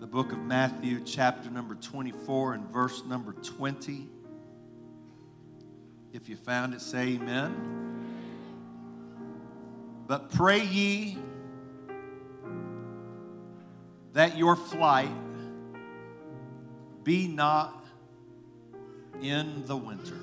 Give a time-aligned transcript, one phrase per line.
[0.00, 4.08] the book of Matthew, chapter number 24, and verse number 20.
[6.14, 8.06] If you found it, say amen.
[10.06, 11.18] But pray ye
[14.14, 15.10] that your flight
[17.04, 17.84] be not
[19.20, 20.18] in the winter.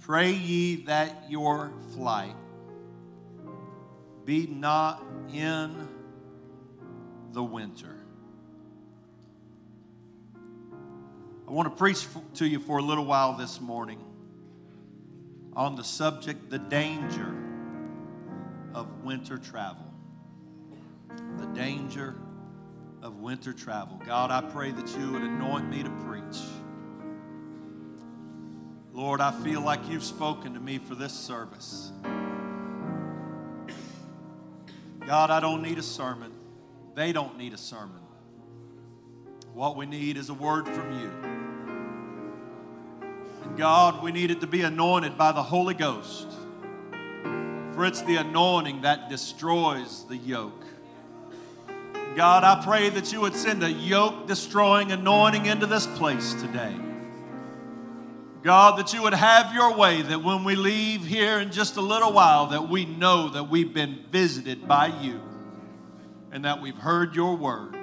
[0.00, 2.36] Pray ye that your flight
[4.26, 5.88] be not in
[7.32, 7.96] the winter.
[11.48, 14.00] I want to preach to you for a little while this morning
[15.54, 17.34] on the subject the danger
[18.74, 19.86] of winter travel.
[21.38, 22.16] The danger
[23.02, 24.00] of winter travel.
[24.06, 26.40] God, I pray that you would anoint me to preach.
[28.92, 31.92] Lord, I feel like you've spoken to me for this service.
[35.06, 36.32] God, I don't need a sermon.
[36.94, 38.00] They don't need a sermon.
[39.54, 41.10] What we need is a word from you.
[43.44, 46.26] And God, we need it to be anointed by the Holy Ghost.
[47.72, 50.64] For it's the anointing that destroys the yoke.
[52.16, 56.74] God, I pray that you would send a yoke destroying anointing into this place today.
[58.42, 61.80] God, that you would have your way, that when we leave here in just a
[61.80, 65.20] little while, that we know that we've been visited by you
[66.32, 67.76] and that we've heard your word.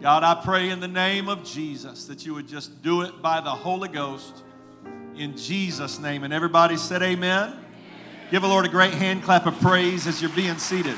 [0.00, 3.40] God, I pray in the name of Jesus that you would just do it by
[3.40, 4.42] the Holy Ghost
[5.16, 6.24] in Jesus' name.
[6.24, 7.50] And everybody said, Amen.
[7.50, 7.64] amen.
[8.30, 10.96] Give the Lord a great hand clap of praise as you're being seated.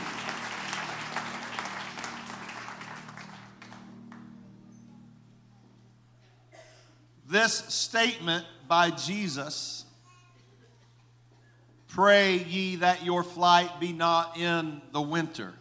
[7.29, 9.87] This statement by Jesus
[11.97, 15.55] Pray ye that your flight be not in the winter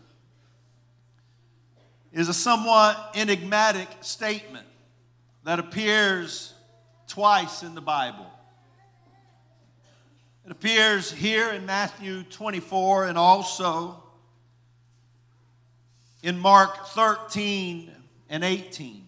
[2.16, 4.66] is a somewhat enigmatic statement
[5.44, 6.53] that appears
[7.08, 8.26] twice in the Bible.
[10.45, 14.02] It appears here in Matthew 24 and also
[16.23, 17.92] in Mark 13
[18.30, 19.05] and 18.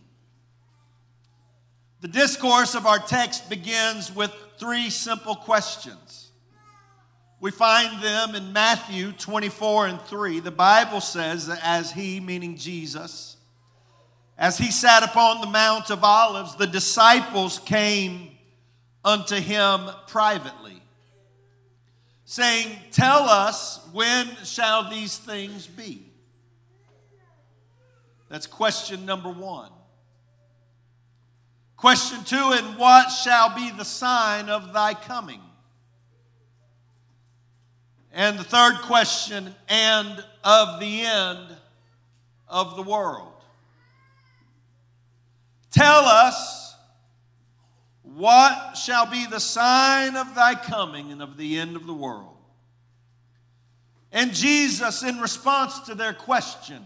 [2.02, 6.27] The discourse of our text begins with three simple questions.
[7.40, 10.40] We find them in Matthew 24 and 3.
[10.40, 13.38] The Bible says that as he, meaning Jesus,
[14.38, 18.32] as he sat upon the Mount of Olives, the disciples came
[19.06, 20.82] unto him privately,
[22.26, 26.12] saying, Tell us, when shall these things be?
[28.30, 29.72] That's question number one.
[31.78, 35.42] Question two, and what shall be the sign of thy coming?
[38.18, 41.56] And the third question, and of the end
[42.48, 43.32] of the world.
[45.70, 46.76] Tell us
[48.02, 52.36] what shall be the sign of thy coming and of the end of the world.
[54.12, 56.84] And Jesus, in response to their question,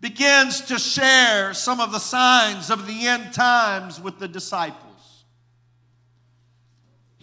[0.00, 4.85] begins to share some of the signs of the end times with the disciples.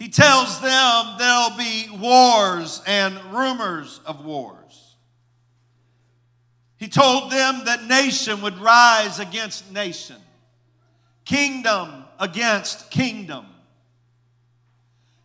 [0.04, 4.96] He tells them there'll be wars and rumors of wars.
[6.76, 10.16] He told them that nation would rise against nation,
[11.24, 13.46] kingdom against kingdom.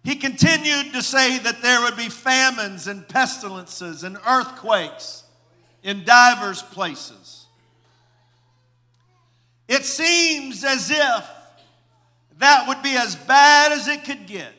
[0.06, 5.25] He continued to say that there would be famines and pestilences and earthquakes
[5.84, 7.47] in divers places.
[9.67, 11.29] It seems as if
[12.38, 14.53] that would be as bad as it could get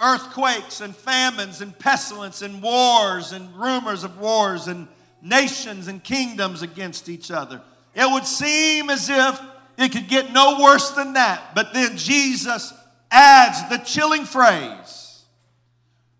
[0.00, 4.88] earthquakes and famines and pestilence and wars and rumors of wars and
[5.22, 7.62] nations and kingdoms against each other.
[7.94, 9.40] It would seem as if
[9.78, 11.54] it could get no worse than that.
[11.54, 12.72] But then Jesus
[13.10, 15.24] adds the chilling phrase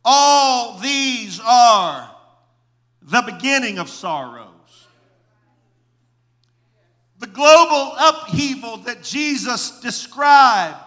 [0.04, 2.10] All these are
[3.02, 4.52] the beginning of sorrows.
[7.18, 10.85] The global upheaval that Jesus described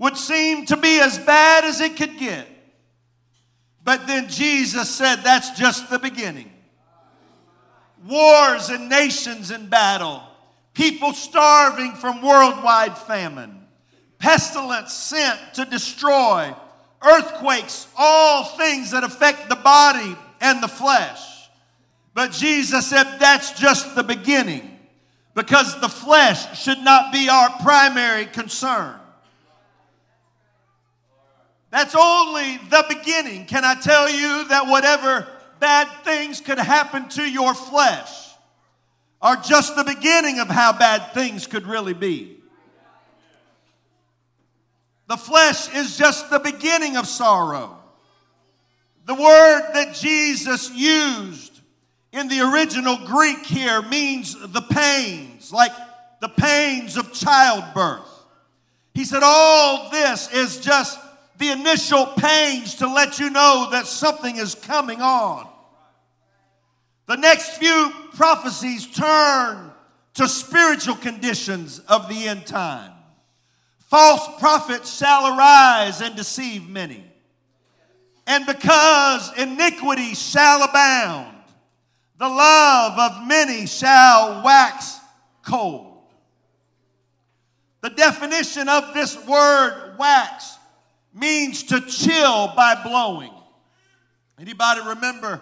[0.00, 2.46] would seem to be as bad as it could get.
[3.84, 6.50] But then Jesus said that's just the beginning.
[8.06, 10.22] Wars and nations in battle,
[10.72, 13.66] people starving from worldwide famine,
[14.18, 16.54] pestilence sent to destroy,
[17.02, 21.20] earthquakes, all things that affect the body and the flesh.
[22.14, 24.78] But Jesus said that's just the beginning
[25.34, 28.99] because the flesh should not be our primary concern.
[31.70, 33.46] That's only the beginning.
[33.46, 35.26] Can I tell you that whatever
[35.60, 38.30] bad things could happen to your flesh
[39.22, 42.38] are just the beginning of how bad things could really be.
[45.06, 47.76] The flesh is just the beginning of sorrow.
[49.06, 51.60] The word that Jesus used
[52.12, 55.72] in the original Greek here means the pains, like
[56.20, 58.08] the pains of childbirth.
[58.94, 60.98] He said, All this is just
[61.40, 65.48] the initial pains to let you know that something is coming on.
[67.06, 69.72] The next few prophecies turn
[70.14, 72.92] to spiritual conditions of the end time.
[73.78, 77.02] False prophets shall arise and deceive many.
[78.26, 81.36] And because iniquity shall abound,
[82.18, 84.98] the love of many shall wax
[85.42, 86.02] cold.
[87.80, 90.58] The definition of this word wax
[91.14, 93.32] means to chill by blowing.
[94.38, 95.40] Anybody remember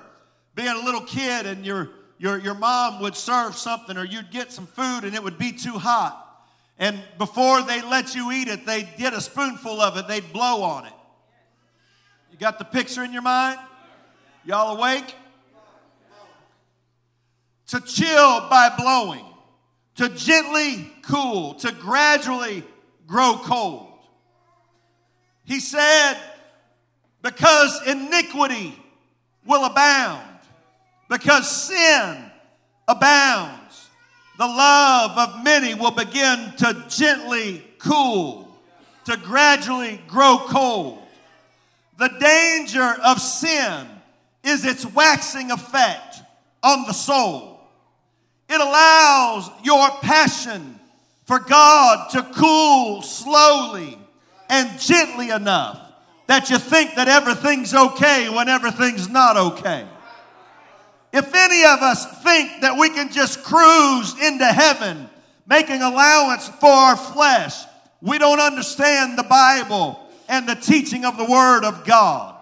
[0.54, 4.50] being a little kid and your, your, your mom would serve something or you'd get
[4.50, 6.24] some food and it would be too hot.
[6.78, 10.62] And before they let you eat it, they'd get a spoonful of it, they'd blow
[10.62, 10.92] on it.
[12.32, 13.58] You got the picture in your mind?
[14.44, 15.14] Y'all awake?
[17.68, 19.24] To chill by blowing,
[19.96, 22.62] to gently cool, to gradually
[23.06, 23.87] grow cold.
[25.48, 26.18] He said,
[27.22, 28.78] because iniquity
[29.46, 30.28] will abound,
[31.08, 32.30] because sin
[32.86, 33.88] abounds,
[34.36, 38.54] the love of many will begin to gently cool,
[39.06, 41.02] to gradually grow cold.
[41.96, 43.86] The danger of sin
[44.44, 46.16] is its waxing effect
[46.62, 47.58] on the soul.
[48.50, 50.78] It allows your passion
[51.24, 53.98] for God to cool slowly
[54.48, 55.80] and gently enough
[56.26, 59.86] that you think that everything's okay when everything's not okay.
[61.12, 65.08] If any of us think that we can just cruise into heaven,
[65.46, 67.64] making allowance for our flesh,
[68.02, 69.98] we don't understand the Bible
[70.28, 72.36] and the teaching of the Word of God.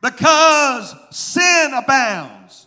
[0.00, 2.66] Because sin abounds,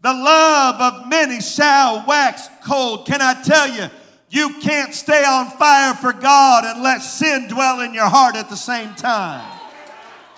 [0.00, 3.06] the love of many shall wax cold.
[3.06, 3.88] Can I tell you,
[4.30, 8.50] you can't stay on fire for God and let sin dwell in your heart at
[8.50, 9.58] the same time.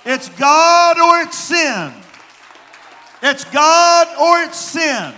[0.04, 1.92] It's God or it's sin.
[3.22, 5.12] It's God or it's sin.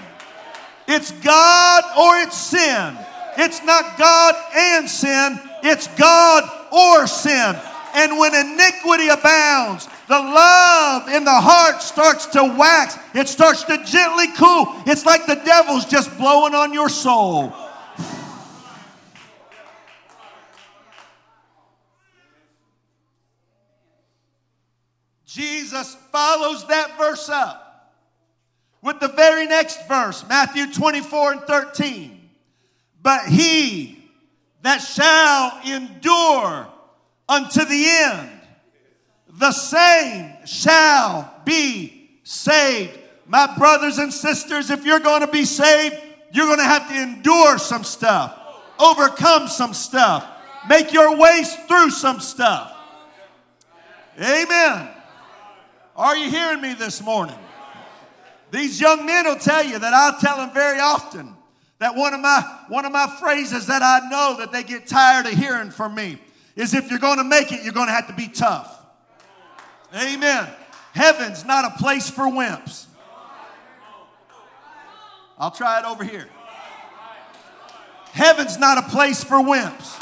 [0.89, 2.97] It's God or it's sin.
[3.39, 7.57] It's not God and sin, it's God or sin.
[7.95, 12.99] And when iniquity abounds, the love in the heart starts to wax.
[13.15, 14.67] It starts to gently cool.
[14.87, 17.55] It's like the devil's just blowing on your soul.
[25.33, 27.95] Jesus follows that verse up
[28.83, 32.29] with the very next verse, Matthew 24 and 13.
[33.03, 33.99] But he
[34.61, 36.69] that shall endure
[37.29, 38.31] unto the end,
[39.39, 42.99] the same shall be saved.
[43.27, 45.97] My brothers and sisters, if you're going to be saved,
[46.31, 48.39] you're going to have to endure some stuff,
[48.79, 50.29] overcome some stuff,
[50.69, 52.77] make your ways through some stuff.
[54.21, 54.91] Amen.
[55.97, 57.39] Are you hearing me this morning?
[58.51, 61.35] These young men will tell you that I'll tell them very often
[61.79, 65.27] that one of my one of my phrases that I know that they get tired
[65.27, 66.19] of hearing from me
[66.55, 68.79] is if you're going to make it, you're going to have to be tough.
[69.95, 70.49] Amen.
[70.93, 72.87] Heaven's not a place for wimps.
[75.39, 76.29] I'll try it over here.
[78.13, 79.99] Heaven's not a place for wimps.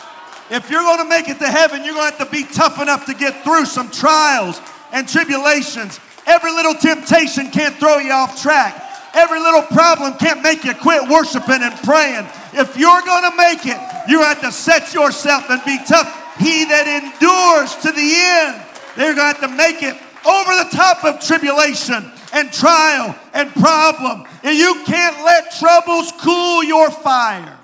[0.50, 2.82] If you're going to make it to heaven, you're going to have to be tough
[2.82, 4.60] enough to get through some trials
[4.92, 6.00] and tribulations.
[6.26, 8.86] Every little temptation can't throw you off track.
[9.14, 12.26] Every little problem can't make you quit worshiping and praying.
[12.52, 16.38] If you're going to make it, you have to set yourself and be tough.
[16.38, 18.62] He that endures to the end,
[18.96, 23.50] they're going to have to make it over the top of tribulation and trial and
[23.54, 24.24] problem.
[24.42, 27.58] And you can't let troubles cool your fire.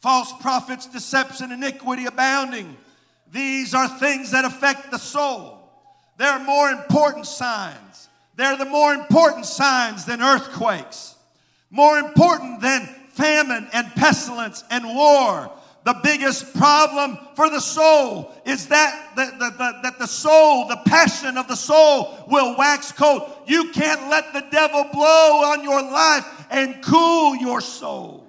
[0.00, 2.76] False prophets, deception, iniquity abounding.
[3.32, 5.58] These are things that affect the soul.
[6.16, 8.08] They're more important signs.
[8.36, 11.16] They're the more important signs than earthquakes,
[11.70, 15.50] more important than famine and pestilence and war.
[15.84, 20.76] The biggest problem for the soul is that the, the, the, that the soul, the
[20.84, 23.30] passion of the soul, will wax cold.
[23.46, 28.27] You can't let the devil blow on your life and cool your soul.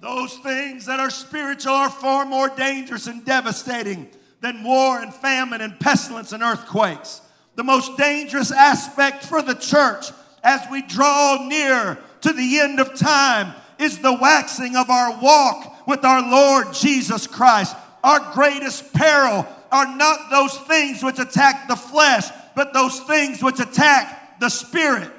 [0.00, 4.08] Those things that are spiritual are far more dangerous and devastating
[4.40, 7.20] than war and famine and pestilence and earthquakes.
[7.56, 10.06] The most dangerous aspect for the church
[10.42, 15.86] as we draw near to the end of time is the waxing of our walk
[15.86, 17.76] with our Lord Jesus Christ.
[18.02, 22.24] Our greatest peril are not those things which attack the flesh,
[22.56, 25.10] but those things which attack the spirit.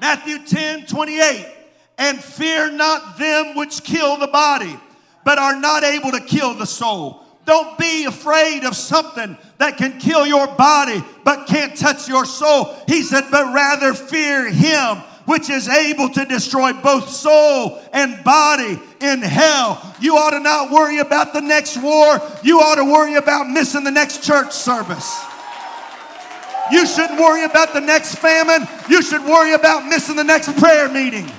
[0.00, 1.63] Matthew 10 28.
[1.96, 4.76] And fear not them which kill the body,
[5.24, 7.24] but are not able to kill the soul.
[7.46, 12.74] Don't be afraid of something that can kill your body but can't touch your soul.
[12.88, 18.78] He said, but rather fear him which is able to destroy both soul and body
[19.00, 19.94] in hell.
[20.00, 22.20] You ought to not worry about the next war.
[22.42, 25.24] You ought to worry about missing the next church service.
[26.70, 28.66] You shouldn't worry about the next famine.
[28.88, 31.30] You should worry about missing the next prayer meeting.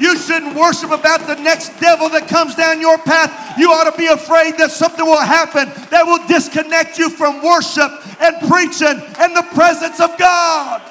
[0.00, 3.58] You shouldn't worship about the next devil that comes down your path.
[3.58, 7.90] You ought to be afraid that something will happen that will disconnect you from worship
[8.20, 10.82] and preaching and the presence of God.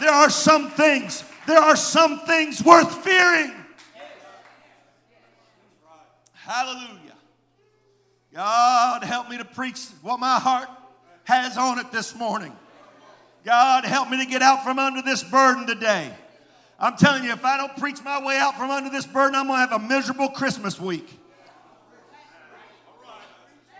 [0.00, 3.52] There are some things, there are some things worth fearing.
[6.32, 6.98] Hallelujah.
[8.32, 10.68] God, help me to preach what my heart
[11.24, 12.56] has on it this morning.
[13.44, 16.10] God, help me to get out from under this burden today.
[16.78, 19.48] I'm telling you, if I don't preach my way out from under this burden, I'm
[19.48, 21.18] going to have a miserable Christmas week.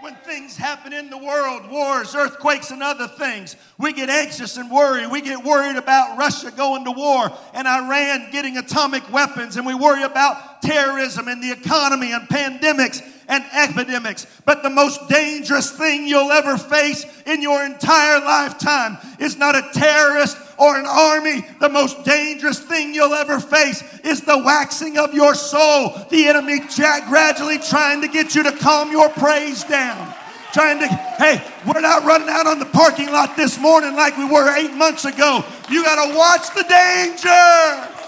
[0.01, 4.71] When things happen in the world, wars, earthquakes, and other things, we get anxious and
[4.71, 5.11] worried.
[5.11, 9.75] We get worried about Russia going to war and Iran getting atomic weapons, and we
[9.75, 14.27] worry about terrorism and the economy and pandemics and epidemics.
[14.45, 19.69] But the most dangerous thing you'll ever face in your entire lifetime is not a
[19.73, 25.15] terrorist or an army, the most dangerous thing you'll ever face is the waxing of
[25.15, 25.91] your soul.
[26.11, 26.61] The enemy
[27.09, 30.15] gradually trying to get you to calm your praise down.
[30.53, 34.25] Trying to, hey, we're not running out on the parking lot this morning like we
[34.25, 35.45] were eight months ago.
[35.71, 37.99] You got to watch the danger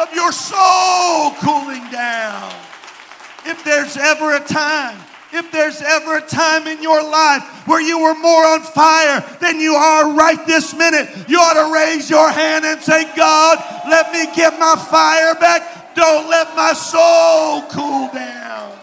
[0.00, 2.54] of your soul cooling down.
[3.44, 4.98] If there's ever a time
[5.34, 9.58] if there's ever a time in your life where you were more on fire than
[9.60, 14.12] you are right this minute, you ought to raise your hand and say, God, let
[14.12, 15.94] me get my fire back.
[15.94, 18.73] Don't let my soul cool down.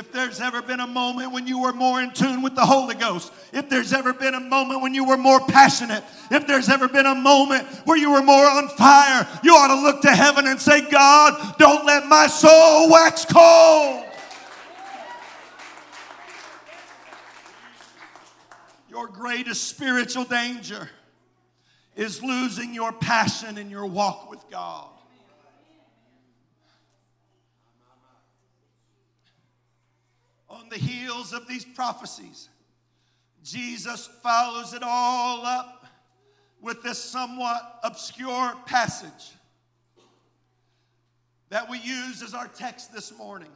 [0.00, 2.94] If there's ever been a moment when you were more in tune with the Holy
[2.94, 6.88] Ghost, if there's ever been a moment when you were more passionate, if there's ever
[6.88, 10.46] been a moment where you were more on fire, you ought to look to heaven
[10.46, 14.06] and say, God, don't let my soul wax cold.
[18.88, 20.88] Your greatest spiritual danger
[21.94, 24.88] is losing your passion in your walk with God.
[30.50, 32.48] on the heels of these prophecies,
[33.42, 35.86] Jesus follows it all up
[36.60, 39.32] with this somewhat obscure passage
[41.48, 43.50] that we use as our text this morning.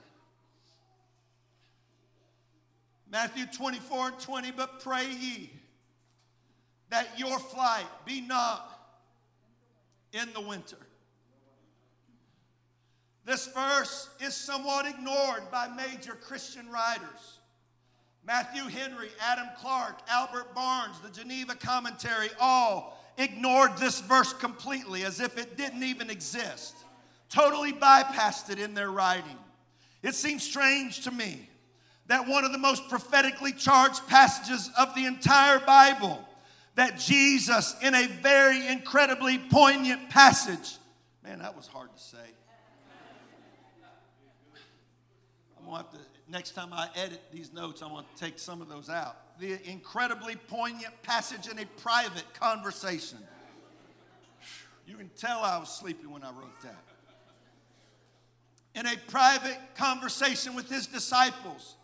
[3.11, 5.51] Matthew 24 and 20, but pray ye
[6.91, 8.71] that your flight be not
[10.13, 10.84] in the winter.
[13.25, 17.39] This verse is somewhat ignored by major Christian writers.
[18.27, 25.21] Matthew Henry, Adam Clarke, Albert Barnes, the Geneva Commentary all ignored this verse completely as
[25.21, 26.75] if it didn't even exist,
[27.29, 29.39] totally bypassed it in their writing.
[30.03, 31.49] It seems strange to me
[32.07, 36.23] that one of the most prophetically charged passages of the entire Bible,
[36.75, 40.77] that Jesus, in a very incredibly poignant passage,
[41.23, 42.19] man, that was hard to say.
[45.77, 48.89] Have to, next time I edit these notes, I want to take some of those
[48.89, 49.39] out.
[49.41, 53.19] The incredibly poignant passage in a private conversation.
[54.87, 56.85] You can tell I was sleepy when I wrote that.
[58.75, 61.77] In a private conversation with his disciples,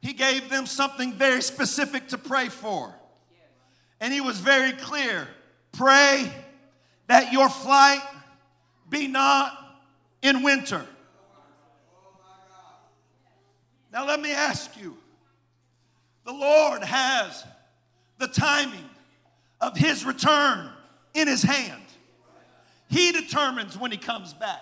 [0.00, 2.94] he gave them something very specific to pray for.
[4.00, 5.26] And he was very clear
[5.72, 6.30] pray
[7.06, 8.02] that your flight
[8.88, 9.58] be not
[10.22, 10.86] in winter.
[13.94, 14.96] Now, let me ask you
[16.24, 17.44] the Lord has
[18.18, 18.90] the timing
[19.60, 20.68] of his return
[21.14, 21.80] in his hand.
[22.88, 24.60] He determines when he comes back.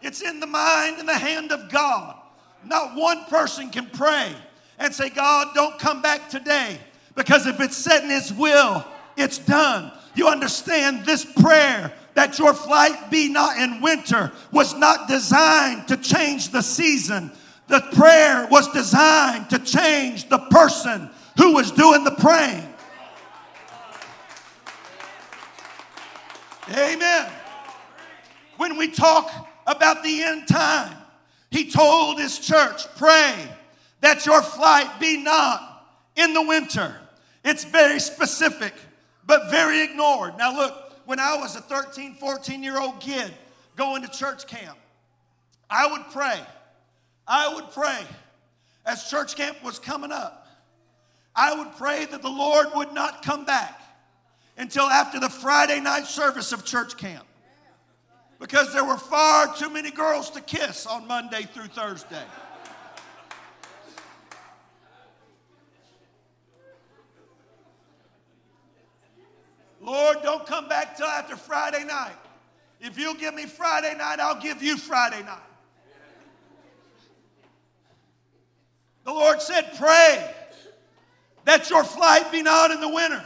[0.00, 2.16] It's in the mind and the hand of God.
[2.64, 4.32] Not one person can pray
[4.78, 6.78] and say, God, don't come back today.
[7.16, 8.84] Because if it's set in his will,
[9.16, 9.90] it's done.
[10.14, 15.96] You understand this prayer that your flight be not in winter was not designed to
[15.96, 17.32] change the season.
[17.68, 22.72] The prayer was designed to change the person who was doing the praying.
[26.70, 27.30] Amen.
[28.56, 29.30] When we talk
[29.66, 30.96] about the end time,
[31.50, 33.34] he told his church, pray
[34.00, 36.96] that your flight be not in the winter.
[37.44, 38.74] It's very specific,
[39.26, 40.36] but very ignored.
[40.38, 43.32] Now, look, when I was a 13, 14 year old kid
[43.76, 44.76] going to church camp,
[45.70, 46.40] I would pray.
[47.26, 48.02] I would pray
[48.84, 50.46] as church camp was coming up.
[51.34, 53.80] I would pray that the Lord would not come back
[54.56, 57.26] until after the Friday night service of church camp
[58.38, 62.24] because there were far too many girls to kiss on Monday through Thursday.
[69.80, 72.16] Lord, don't come back till after Friday night.
[72.80, 75.38] If you'll give me Friday night, I'll give you Friday night.
[79.06, 80.34] The Lord said, Pray
[81.44, 83.24] that your flight be not in the winter.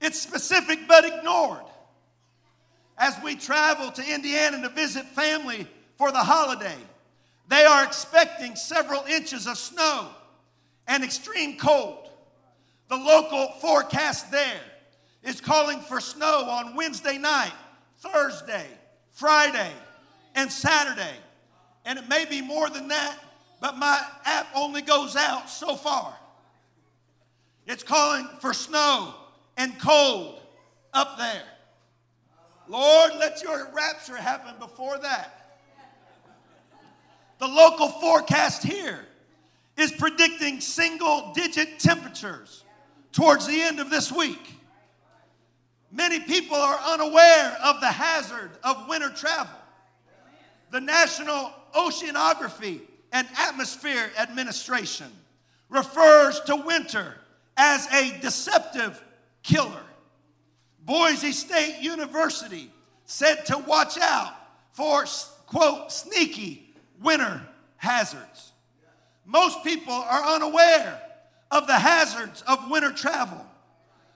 [0.00, 1.62] It's specific but ignored.
[2.98, 6.76] As we travel to Indiana to visit family for the holiday,
[7.46, 10.08] they are expecting several inches of snow
[10.88, 12.10] and extreme cold.
[12.88, 14.60] The local forecast there
[15.22, 17.52] is calling for snow on Wednesday night,
[17.98, 18.66] Thursday,
[19.12, 19.70] Friday,
[20.34, 21.14] and Saturday.
[21.84, 23.16] And it may be more than that,
[23.62, 26.12] but my app only goes out so far.
[27.64, 29.14] It's calling for snow
[29.56, 30.40] and cold
[30.92, 31.44] up there.
[32.68, 35.60] Lord, let your rapture happen before that.
[37.38, 38.98] The local forecast here
[39.76, 42.64] is predicting single digit temperatures
[43.12, 44.56] towards the end of this week.
[45.92, 49.54] Many people are unaware of the hazard of winter travel.
[50.72, 52.80] The National Oceanography
[53.12, 55.10] and Atmosphere Administration
[55.68, 57.14] refers to winter
[57.56, 59.02] as a deceptive
[59.42, 59.82] killer.
[60.84, 62.70] Boise State University
[63.04, 64.34] said to watch out
[64.72, 65.04] for,
[65.46, 67.40] quote, sneaky winter
[67.76, 68.52] hazards.
[69.24, 71.00] Most people are unaware
[71.50, 73.46] of the hazards of winter travel.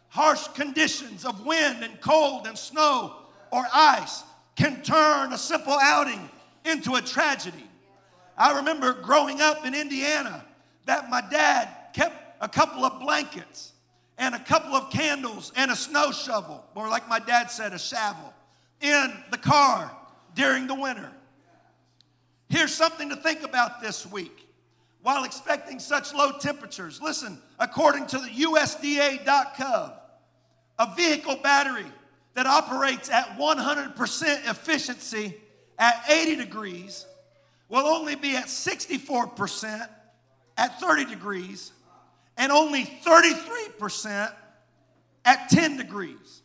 [0.09, 3.15] Harsh conditions of wind and cold and snow
[3.53, 4.23] or ice
[4.57, 6.31] can turn a simple outing
[6.65, 7.67] into a tragedy.
[8.37, 10.45] I remember growing up in Indiana
[10.85, 13.73] that my dad kept a couple of blankets
[14.19, 17.79] and a couple of candles and a snow shovel, or like my dad said, a
[17.79, 18.33] shovel,
[18.81, 19.91] in the car
[20.35, 21.11] during the winter.
[22.49, 24.47] Here's something to think about this week
[25.03, 27.01] while expecting such low temperatures.
[27.01, 29.93] Listen, according to the USDA.gov,
[30.79, 31.87] a vehicle battery
[32.35, 35.37] that operates at 100% efficiency
[35.79, 37.07] at 80 degrees
[37.69, 39.89] will only be at 64%
[40.57, 41.73] at 30 degrees
[42.37, 44.33] and only 33%
[45.25, 46.43] at 10 degrees.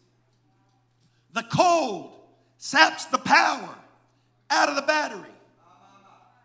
[1.34, 2.14] The cold
[2.58, 3.76] saps the power
[4.50, 5.22] out of the battery.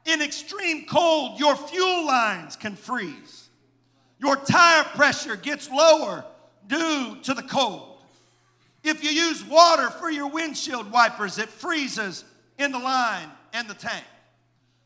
[0.04, 3.48] In extreme cold, your fuel lines can freeze.
[4.18, 6.24] Your tire pressure gets lower
[6.68, 7.98] due to the cold.
[8.84, 12.24] If you use water for your windshield wipers, it freezes
[12.56, 14.04] in the line and the tank.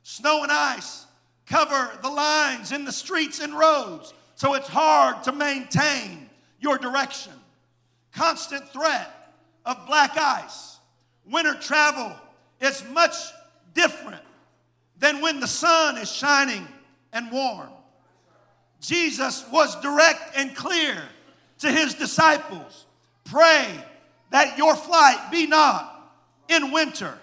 [0.03, 1.07] Snow and ice
[1.47, 7.33] cover the lines in the streets and roads, so it's hard to maintain your direction.
[8.13, 9.35] Constant threat
[9.67, 10.79] of black ice.
[11.27, 12.15] Winter travel
[12.61, 13.15] is much
[13.75, 14.23] different
[14.99, 16.67] than when the sun is shining
[17.13, 17.69] and warm.
[18.81, 21.03] Jesus was direct and clear
[21.59, 22.87] to his disciples
[23.25, 23.69] pray
[24.31, 26.13] that your flight be not
[26.49, 27.17] in winter.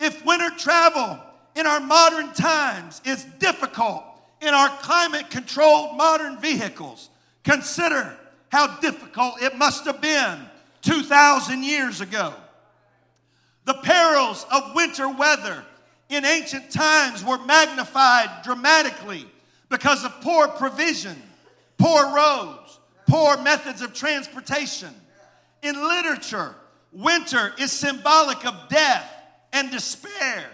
[0.00, 1.20] If winter travel
[1.56, 4.04] in our modern times is difficult
[4.42, 7.08] in our climate controlled modern vehicles,
[7.42, 8.16] consider
[8.50, 10.38] how difficult it must have been
[10.82, 12.34] 2,000 years ago.
[13.64, 15.64] The perils of winter weather
[16.10, 19.26] in ancient times were magnified dramatically
[19.70, 21.20] because of poor provision,
[21.78, 24.94] poor roads, poor methods of transportation.
[25.62, 26.54] In literature,
[26.92, 29.10] winter is symbolic of death
[29.52, 30.44] and despair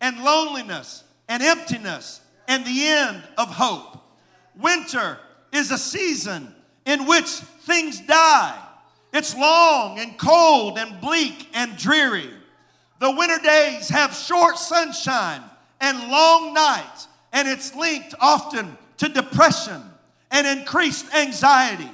[0.00, 4.02] and loneliness and emptiness and the end of hope.
[4.56, 5.18] Winter
[5.52, 8.58] is a season in which things die.
[9.12, 12.30] It's long and cold and bleak and dreary.
[13.00, 15.42] The winter days have short sunshine
[15.80, 19.82] and long nights, and it's linked often to depression
[20.30, 21.90] and increased anxiety.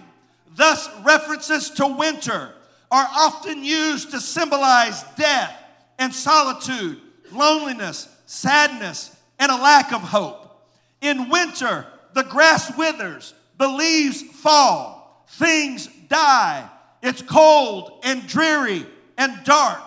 [0.57, 2.53] Thus, references to winter
[2.91, 5.61] are often used to symbolize death
[5.99, 7.01] and solitude,
[7.35, 10.69] loneliness, sadness, and a lack of hope.
[11.01, 16.69] In winter, the grass withers, the leaves fall, things die.
[17.03, 18.87] It's cold and dreary
[19.19, 19.83] and dark.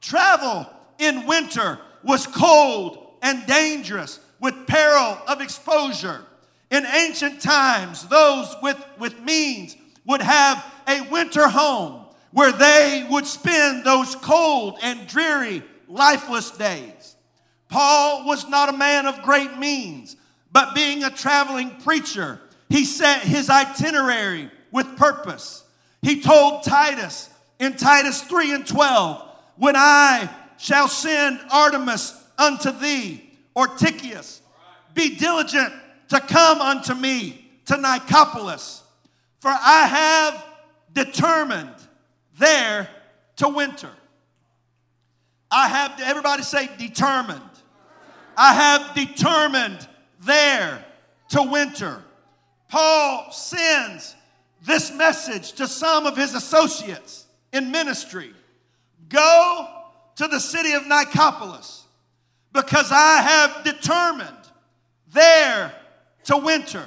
[0.00, 0.66] Travel
[0.98, 6.22] in winter was cold and dangerous with peril of exposure.
[6.70, 13.26] In ancient times, those with, with means would have a winter home where they would
[13.26, 17.16] spend those cold and dreary, lifeless days.
[17.68, 20.16] Paul was not a man of great means,
[20.52, 25.64] but being a traveling preacher, he set his itinerary with purpose.
[26.02, 33.24] He told Titus in Titus 3 and 12, When I shall send Artemas unto thee,
[33.54, 34.40] or Tychicus,
[34.94, 35.72] be diligent
[36.08, 38.82] to come unto me to Nicopolis,
[39.40, 40.44] for I have
[40.94, 41.74] determined
[42.38, 42.88] there
[43.36, 43.90] to winter.
[45.50, 47.40] I have, everybody say determined.
[48.36, 49.88] I have determined
[50.20, 50.84] there
[51.30, 52.02] to winter.
[52.68, 54.14] Paul sends
[54.62, 58.34] this message to some of his associates in ministry
[59.08, 59.68] Go
[60.16, 61.82] to the city of Nicopolis
[62.52, 64.28] because I have determined
[65.12, 65.72] there
[66.24, 66.84] to winter.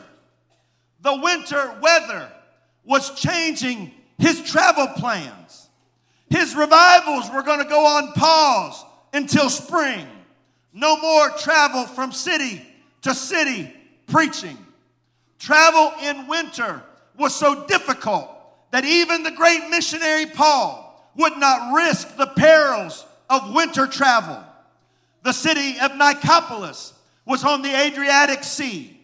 [1.02, 2.32] The winter weather
[2.84, 5.61] was changing his travel plans.
[6.31, 10.07] His revivals were going to go on pause until spring.
[10.73, 12.65] No more travel from city
[13.01, 13.71] to city
[14.07, 14.57] preaching.
[15.39, 16.81] Travel in winter
[17.17, 18.29] was so difficult
[18.71, 24.41] that even the great missionary Paul would not risk the perils of winter travel.
[25.23, 26.93] The city of Nicopolis
[27.25, 28.97] was on the Adriatic Sea.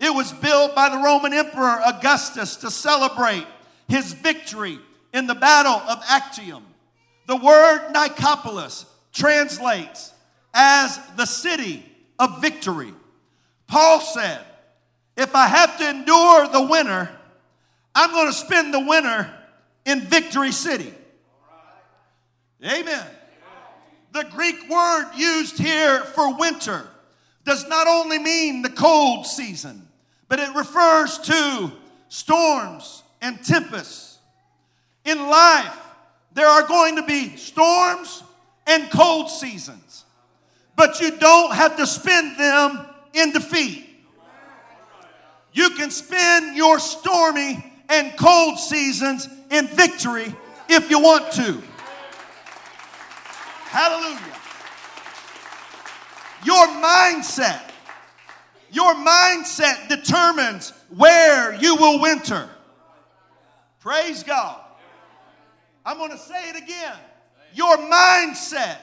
[0.00, 3.46] It was built by the Roman Emperor Augustus to celebrate
[3.86, 4.80] his victory
[5.14, 6.64] in the Battle of Actium.
[7.26, 10.12] The word Nicopolis translates
[10.52, 11.82] as the city
[12.18, 12.92] of victory.
[13.66, 14.40] Paul said,
[15.16, 17.08] If I have to endure the winter,
[17.94, 19.32] I'm going to spend the winter
[19.86, 20.92] in Victory City.
[22.62, 23.06] Amen.
[24.12, 26.88] The Greek word used here for winter
[27.44, 29.86] does not only mean the cold season,
[30.28, 31.72] but it refers to
[32.08, 34.03] storms and tempests.
[35.04, 35.78] In life,
[36.32, 38.22] there are going to be storms
[38.66, 40.04] and cold seasons,
[40.76, 43.86] but you don't have to spend them in defeat.
[45.52, 50.34] You can spend your stormy and cold seasons in victory
[50.68, 51.62] if you want to.
[53.66, 54.18] Hallelujah.
[56.44, 57.60] Your mindset,
[58.70, 62.48] your mindset determines where you will winter.
[63.80, 64.63] Praise God.
[65.84, 66.96] I'm going to say it again.
[67.54, 68.78] Your mindset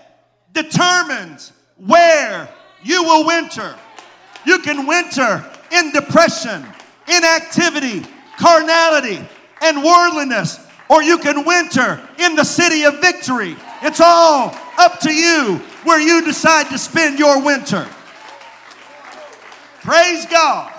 [0.53, 2.47] determines where
[2.83, 3.75] you will winter.
[4.45, 6.65] You can winter in depression,
[7.07, 8.05] inactivity,
[8.37, 9.19] carnality,
[9.61, 10.59] and worldliness,
[10.89, 13.55] or you can winter in the city of victory.
[13.81, 17.87] It's all up to you where you decide to spend your winter.
[19.81, 20.71] Praise God.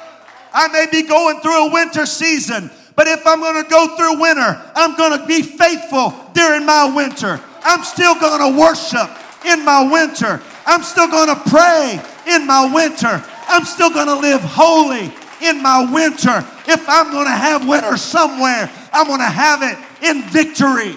[0.53, 4.21] I may be going through a winter season, but if I'm going to go through
[4.21, 7.41] winter, I'm going to be faithful during my winter.
[7.63, 9.09] I'm still going to worship
[9.47, 10.43] in my winter.
[10.67, 13.25] I'm still going to pray in my winter.
[13.49, 16.39] I'm still going to live holy in my winter.
[16.67, 20.97] If I'm going to have winter somewhere, I'm going to have it in victory.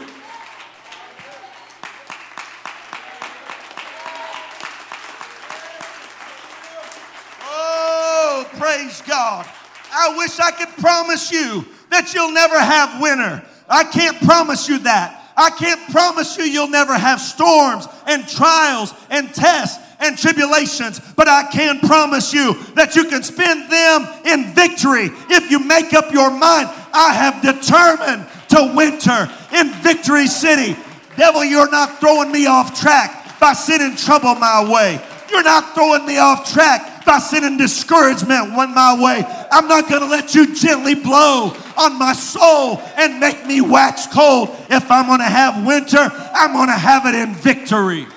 [7.43, 9.47] Oh, praise God.
[9.91, 13.41] I wish I could promise you that you'll never have winter.
[13.69, 15.31] I can't promise you that.
[15.37, 21.29] I can't promise you you'll never have storms and trials and tests and tribulations, but
[21.29, 26.11] I can promise you that you can spend them in victory if you make up
[26.11, 26.67] your mind.
[26.93, 30.75] I have determined to winter in Victory City.
[31.15, 35.01] Devil, you're not throwing me off track by sending trouble my way.
[35.31, 39.23] You're not throwing me off track by sending discouragement one my way.
[39.51, 44.07] I'm not going to let you gently blow on my soul and make me wax
[44.07, 44.49] cold.
[44.69, 48.07] If I'm going to have winter, I'm going to have it in victory.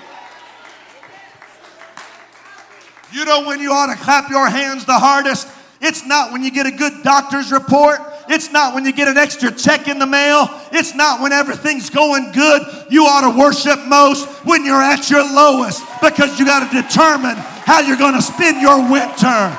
[3.11, 5.47] You know when you ought to clap your hands the hardest?
[5.81, 7.99] It's not when you get a good doctor's report.
[8.27, 10.47] It's not when you get an extra check in the mail.
[10.71, 12.61] It's not when everything's going good.
[12.91, 17.37] You ought to worship most when you're at your lowest because you got to determine
[17.69, 19.55] how you're going to spend your winter.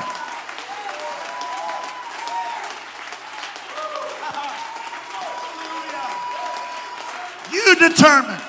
[7.52, 8.40] You determine.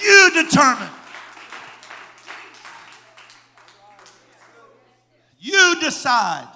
[0.00, 0.88] You determine.
[5.38, 6.48] You decide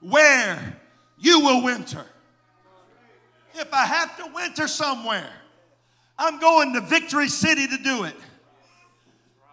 [0.00, 0.80] where
[1.18, 2.06] you will winter.
[3.56, 5.32] If I have to winter somewhere,
[6.16, 8.14] I'm going to Victory City to do it.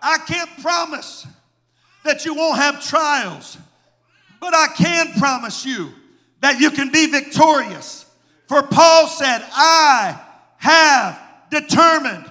[0.02, 1.28] I can't promise
[2.04, 3.58] that you won't have trials,
[4.40, 5.92] but I can promise you
[6.42, 8.06] that you can be victorious.
[8.48, 10.20] For Paul said, I
[10.58, 12.26] have determined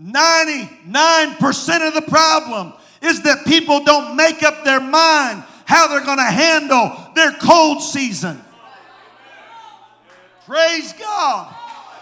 [0.00, 6.18] 99% of the problem is that people don't make up their mind how they're going
[6.18, 8.40] to handle their cold season.
[10.46, 11.54] Praise God.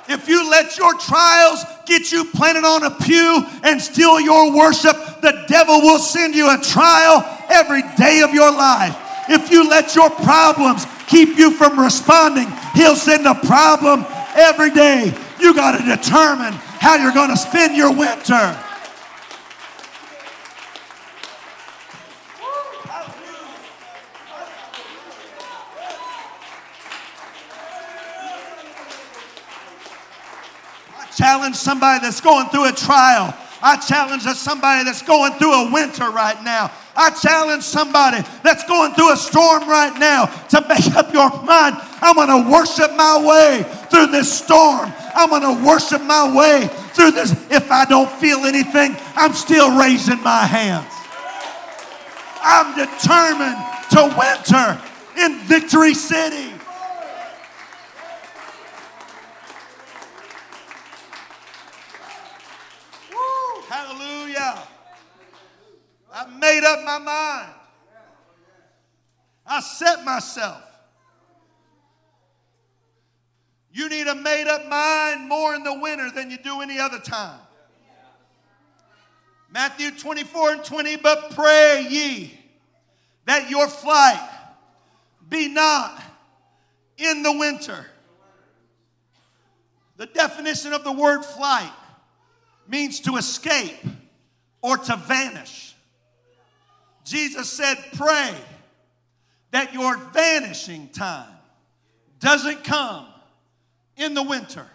[0.08, 4.96] If you let your trials get you planted on a pew and steal your worship,
[5.20, 8.96] the devil will send you a trial every day of your life.
[9.28, 15.14] If you let your problems keep you from responding, he'll send a problem every day.
[15.38, 18.58] You got to determine how you're going to spend your winter.
[31.22, 33.32] Challenge somebody that's going through a trial.
[33.62, 36.72] I challenge somebody that's going through a winter right now.
[36.96, 41.76] I challenge somebody that's going through a storm right now to make up your mind.
[42.02, 44.92] I'm going to worship my way through this storm.
[45.14, 47.30] I'm going to worship my way through this.
[47.52, 50.90] If I don't feel anything, I'm still raising my hands.
[52.42, 54.82] I'm determined to winter
[55.22, 56.52] in Victory City.
[66.12, 67.52] I made up my mind.
[69.46, 70.62] I set myself.
[73.72, 76.98] You need a made up mind more in the winter than you do any other
[76.98, 77.40] time.
[79.50, 82.38] Matthew 24 and 20, but pray ye
[83.26, 84.28] that your flight
[85.28, 86.02] be not
[86.98, 87.86] in the winter.
[89.96, 91.72] The definition of the word flight
[92.66, 93.76] means to escape
[94.62, 95.74] or to vanish.
[97.04, 98.34] Jesus said, Pray
[99.50, 101.28] that your vanishing time
[102.20, 103.06] doesn't come
[103.96, 104.66] in the winter.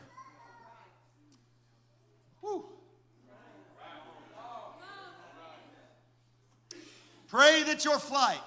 [7.28, 8.40] Pray that your flight,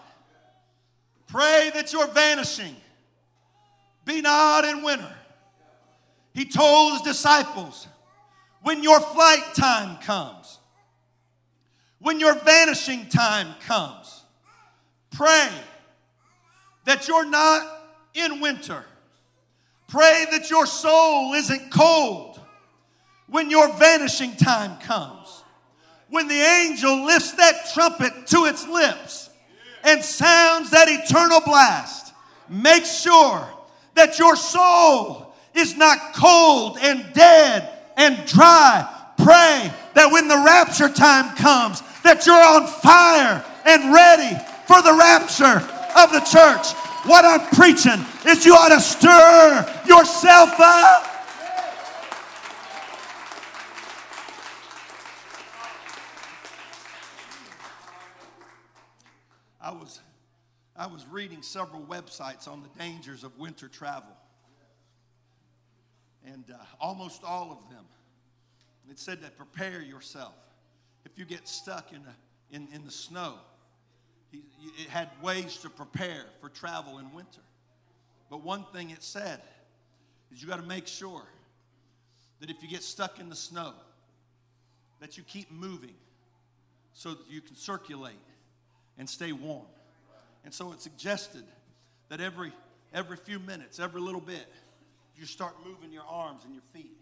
[1.27, 2.75] pray that your vanishing
[4.07, 5.15] be not in winter.
[6.33, 7.87] He told his disciples,
[8.63, 10.60] when your flight time comes,
[12.01, 14.23] when your vanishing time comes,
[15.11, 15.49] pray
[16.85, 17.67] that you're not
[18.15, 18.85] in winter.
[19.89, 22.41] Pray that your soul isn't cold
[23.29, 25.43] when your vanishing time comes.
[26.09, 29.31] When the angel lifts that trumpet to its lips
[29.85, 32.13] and sounds that eternal blast,
[32.49, 33.49] make sure
[33.95, 38.89] that your soul is not cold and dead and dry.
[39.17, 44.93] Pray that when the rapture time comes, that you're on fire and ready for the
[44.93, 45.63] rapture
[45.97, 46.73] of the church.
[47.07, 51.07] What I'm preaching is you ought to stir yourself up.
[59.61, 60.01] I was,
[60.75, 64.17] I was reading several websites on the dangers of winter travel.
[66.27, 67.85] And uh, almost all of them,
[68.91, 70.35] it said that prepare yourself
[71.05, 72.03] if you get stuck in,
[72.51, 73.35] in, in the snow.
[74.31, 74.43] He,
[74.79, 77.41] it had ways to prepare for travel in winter.
[78.29, 79.41] But one thing it said
[80.33, 81.25] is you got to make sure
[82.41, 83.73] that if you get stuck in the snow,
[85.01, 85.95] that you keep moving
[86.93, 88.15] so that you can circulate
[88.99, 89.67] and stay warm.
[90.45, 91.45] And so it suggested
[92.09, 92.53] that every
[92.93, 94.47] every few minutes, every little bit,
[95.17, 96.97] you start moving your arms and your feet.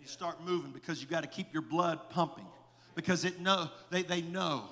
[0.00, 2.46] You start moving because you got to keep your blood pumping
[2.96, 4.64] because it know, they, they know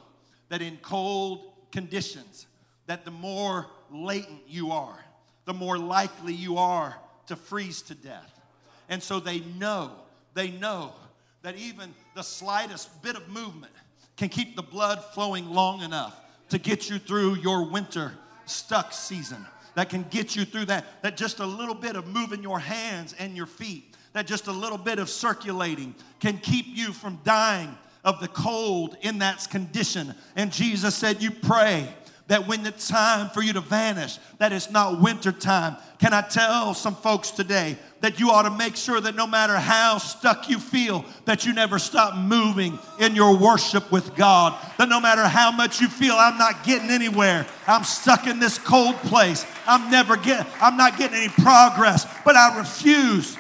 [0.48, 2.46] that in cold conditions,
[2.86, 4.98] that the more latent you are,
[5.44, 6.96] the more likely you are
[7.28, 8.40] to freeze to death.
[8.88, 9.92] And so they know,
[10.32, 10.94] they know
[11.42, 13.72] that even the slightest bit of movement
[14.16, 18.12] can keep the blood flowing long enough to get you through your winter
[18.46, 19.44] stuck season.
[19.74, 21.02] That can get you through that.
[21.02, 24.52] That just a little bit of moving your hands and your feet, that just a
[24.52, 30.14] little bit of circulating can keep you from dying of the cold in that condition.
[30.36, 31.88] And Jesus said, You pray
[32.26, 35.76] that when the time for you to vanish, that it's not winter time.
[35.98, 39.56] Can I tell some folks today that you ought to make sure that no matter
[39.56, 44.54] how stuck you feel, that you never stop moving in your worship with God.
[44.78, 48.58] That no matter how much you feel I'm not getting anywhere, I'm stuck in this
[48.58, 49.46] cold place.
[49.66, 53.36] I'm never get I'm not getting any progress, but I refuse.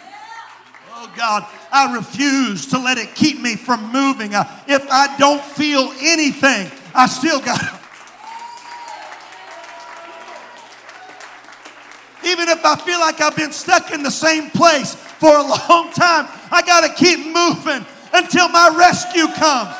[0.92, 4.32] Oh God, I refuse to let it keep me from moving.
[4.32, 7.60] Uh, if I don't feel anything, I still got
[12.24, 15.90] Even if I feel like I've been stuck in the same place for a long
[15.92, 17.84] time, I got to keep moving
[18.14, 19.74] until my rescue comes.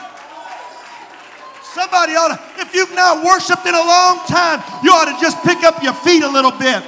[1.63, 5.43] Somebody ought to, if you've not worshiped in a long time, you ought to just
[5.45, 6.83] pick up your feet a little bit.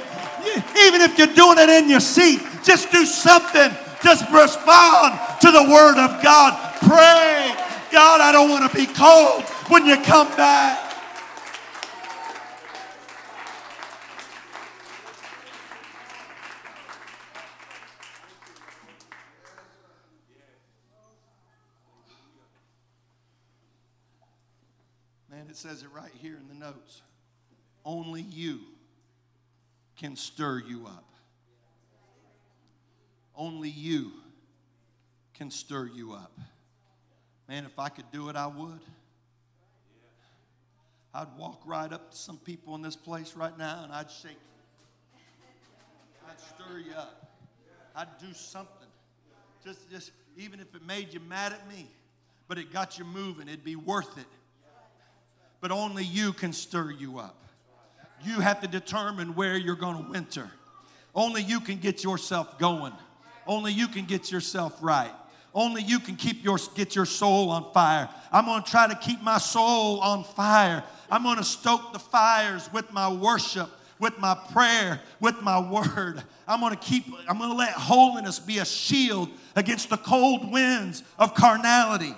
[0.83, 3.71] Even if you're doing it in your seat, just do something.
[4.03, 6.75] Just respond to the word of God.
[6.81, 7.55] Pray.
[7.91, 10.95] God, I don't want to be cold when you come back.
[25.31, 27.01] Man, it says it right here in the notes.
[27.85, 28.59] Only you
[29.97, 31.06] can stir you up.
[33.37, 34.11] Only you
[35.33, 36.37] can stir you up.
[37.47, 38.81] Man, if I could do it, I would.
[41.13, 44.31] I'd walk right up to some people in this place right now and I'd shake
[44.31, 45.19] you.
[46.29, 47.31] I'd stir you up.
[47.95, 48.87] I'd do something.
[49.63, 51.87] Just, just even if it made you mad at me,
[52.47, 54.27] but it got you moving, it'd be worth it
[55.61, 57.43] but only you can stir you up.
[58.23, 60.49] You have to determine where you're going to winter.
[61.13, 62.93] Only you can get yourself going.
[63.47, 65.11] Only you can get yourself right.
[65.53, 68.09] Only you can keep your get your soul on fire.
[68.31, 70.83] I'm going to try to keep my soul on fire.
[71.09, 76.21] I'm going to stoke the fires with my worship, with my prayer, with my word.
[76.47, 80.51] I'm going to keep I'm going to let holiness be a shield against the cold
[80.51, 82.13] winds of carnality.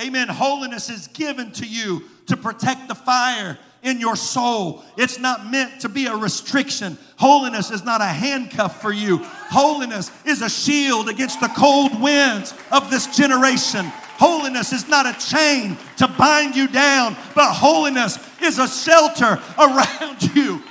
[0.00, 0.28] Amen.
[0.28, 4.82] Holiness is given to you to protect the fire in your soul.
[4.96, 6.98] It's not meant to be a restriction.
[7.16, 9.18] Holiness is not a handcuff for you.
[9.18, 13.84] Holiness is a shield against the cold winds of this generation.
[14.16, 20.34] Holiness is not a chain to bind you down, but holiness is a shelter around
[20.34, 20.62] you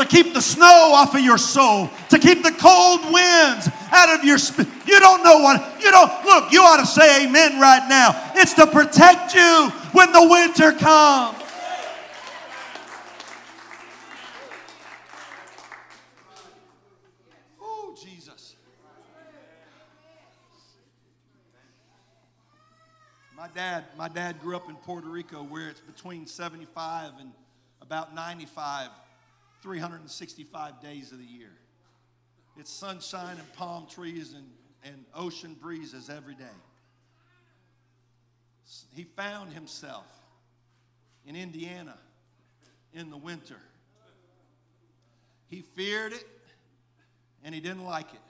[0.00, 4.24] to keep the snow off of your soul, to keep the cold winds out of
[4.24, 4.70] your spirit.
[4.86, 8.32] You don't know what, you don't, look, you ought to say amen right now.
[8.34, 11.36] It's to protect you when the winter comes.
[17.60, 18.56] Oh, Jesus.
[23.36, 27.32] My dad, my dad grew up in Puerto Rico where it's between 75 and
[27.82, 28.88] about 95
[29.62, 31.52] 365 days of the year.
[32.56, 34.46] It's sunshine and palm trees and,
[34.84, 36.44] and ocean breezes every day.
[38.94, 40.06] He found himself
[41.26, 41.96] in Indiana
[42.92, 43.56] in the winter.
[45.48, 46.26] He feared it
[47.44, 48.20] and he didn't like it.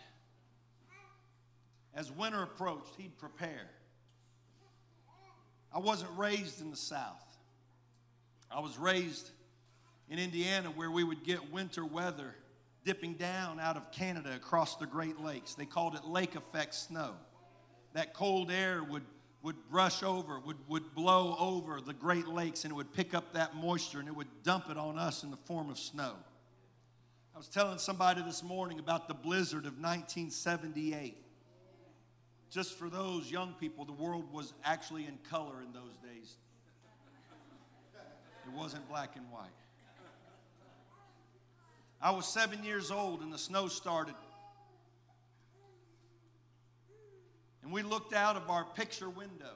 [1.95, 3.69] As winter approached, he'd prepare.
[5.73, 7.25] I wasn't raised in the South.
[8.51, 9.31] I was raised
[10.11, 12.35] in Indiana where we would get winter weather
[12.85, 15.55] dipping down out of Canada across the Great Lakes.
[15.55, 17.15] They called it lake effect snow.
[17.93, 19.05] That cold air would,
[19.43, 23.33] would brush over, would, would blow over the Great Lakes, and it would pick up
[23.35, 26.15] that moisture and it would dump it on us in the form of snow.
[27.35, 31.17] I was telling somebody this morning about the blizzard of 1978.
[32.51, 36.35] Just for those young people, the world was actually in color in those days.
[38.47, 39.51] It wasn't black and white.
[42.01, 44.15] I was seven years old and the snow started.
[47.63, 49.55] And we looked out of our picture window.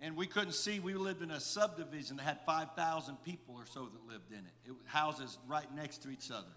[0.00, 0.80] And we couldn't see.
[0.80, 4.70] We lived in a subdivision that had 5,000 people or so that lived in it.
[4.70, 6.52] it houses right next to each other,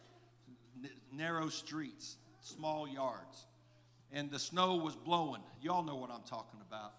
[0.83, 3.45] N- narrow streets, small yards.
[4.11, 5.41] And the snow was blowing.
[5.61, 6.93] Y'all know what I'm talking about.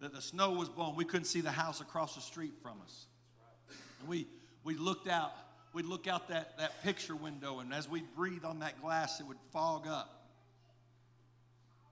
[0.00, 0.96] That the snow was blowing.
[0.96, 3.06] We couldn't see the house across the street from us.
[4.00, 4.28] And we,
[4.64, 5.32] we looked out
[5.72, 9.26] we'd look out that, that picture window, and as we'd breathe on that glass, it
[9.26, 10.26] would fog up.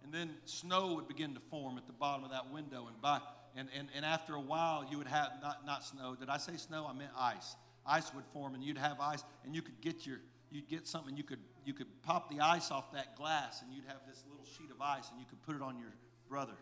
[0.02, 2.86] And then snow would begin to form at the bottom of that window.
[2.86, 3.20] And, by,
[3.56, 6.14] and, and, and after a while, you would have not, not snow.
[6.14, 6.86] Did I say snow?
[6.88, 7.56] I meant ice.
[7.84, 10.18] Ice would form, and you'd have ice, and you could get your
[10.50, 13.84] you'd get something you could you could pop the ice off that glass and you'd
[13.86, 15.92] have this little sheet of ice and you could put it on your
[16.28, 16.54] brother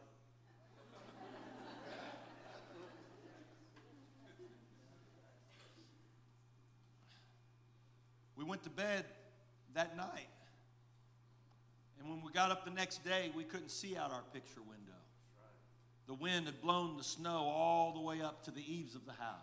[8.45, 9.07] we went to bed
[9.75, 10.29] that night.
[11.99, 14.93] And when we got up the next day, we couldn't see out our picture window.
[16.07, 19.13] The wind had blown the snow all the way up to the eaves of the
[19.13, 19.39] house.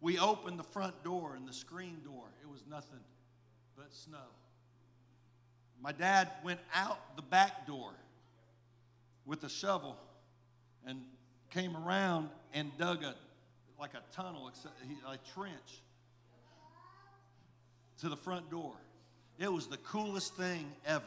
[0.00, 2.24] We opened the front door and the screen door.
[2.42, 3.00] It was nothing
[3.76, 4.32] but snow.
[5.82, 7.90] My dad went out the back door
[9.26, 9.98] with a shovel
[10.86, 11.02] and
[11.50, 13.14] came around and dug a
[13.78, 14.50] like a tunnel,
[15.06, 15.82] a trench
[18.04, 18.74] to the front door.
[19.38, 21.02] It was the coolest thing ever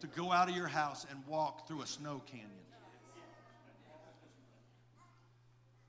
[0.00, 2.50] to go out of your house and walk through a snow canyon.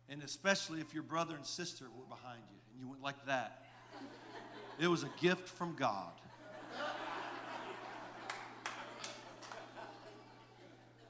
[0.07, 3.65] And especially if your brother and sister were behind you and you went like that.
[4.79, 6.13] It was a gift from God.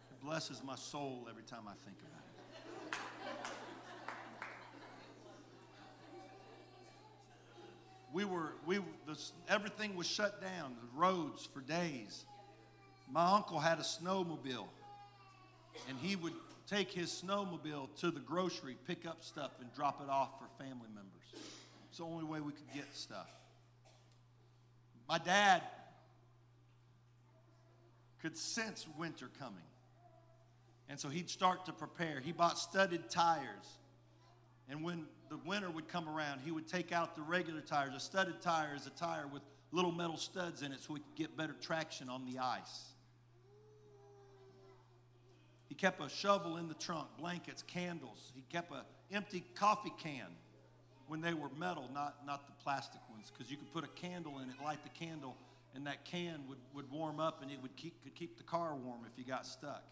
[0.09, 2.30] It blesses my soul every time I think about it.
[8.13, 12.25] We were, we, this, everything was shut down, the roads for days.
[13.09, 14.67] My uncle had a snowmobile,
[15.87, 16.33] and he would
[16.67, 20.87] take his snowmobile to the grocery, pick up stuff, and drop it off for family
[20.93, 21.45] members.
[21.89, 23.29] It's the only way we could get stuff.
[25.07, 25.61] My dad
[28.21, 29.57] could sense winter coming.
[30.87, 32.19] And so he'd start to prepare.
[32.19, 33.77] He bought studded tires.
[34.69, 37.95] And when the winter would come around, he would take out the regular tires.
[37.95, 41.15] A studded tire is a tire with little metal studs in it so we could
[41.15, 42.89] get better traction on the ice.
[45.69, 48.33] He kept a shovel in the trunk, blankets, candles.
[48.35, 50.27] He kept an empty coffee can
[51.07, 54.39] when they were metal, not, not the plastic ones, because you could put a candle
[54.39, 55.37] in it, light the candle,
[55.73, 58.75] and that can would, would warm up and it would keep, could keep the car
[58.75, 59.83] warm if you got stuck.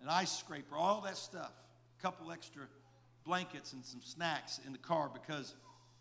[0.00, 1.50] An ice scraper, all that stuff.
[2.02, 2.62] Couple extra
[3.24, 5.54] blankets and some snacks in the car because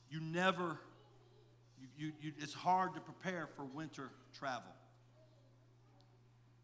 [0.09, 0.79] you never,
[1.79, 4.71] you, you, you, it's hard to prepare for winter travel.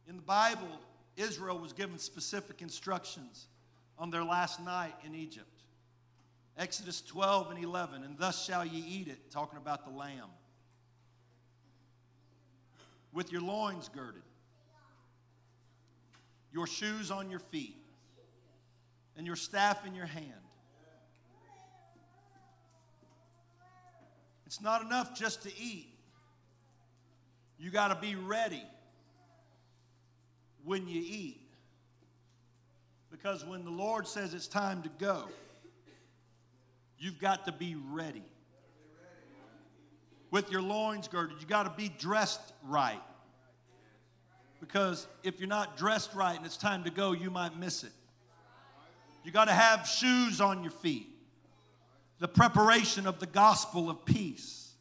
[0.07, 0.79] In the Bible,
[1.17, 3.47] Israel was given specific instructions
[3.97, 5.47] on their last night in Egypt.
[6.57, 10.29] Exodus 12 and 11, and thus shall ye eat it, talking about the lamb.
[13.13, 14.21] With your loins girded,
[16.53, 17.75] your shoes on your feet,
[19.17, 20.31] and your staff in your hand.
[24.45, 25.89] It's not enough just to eat.
[27.57, 28.63] You got to be ready
[30.63, 31.41] when you eat.
[33.09, 35.25] Because when the Lord says it's time to go,
[36.97, 38.23] You've got to be ready.
[40.31, 43.01] With your loins girded, you got to be dressed right.
[44.59, 47.91] Because if you're not dressed right and it's time to go, you might miss it.
[49.25, 51.07] You got to have shoes on your feet.
[52.19, 54.71] The preparation of the gospel of peace.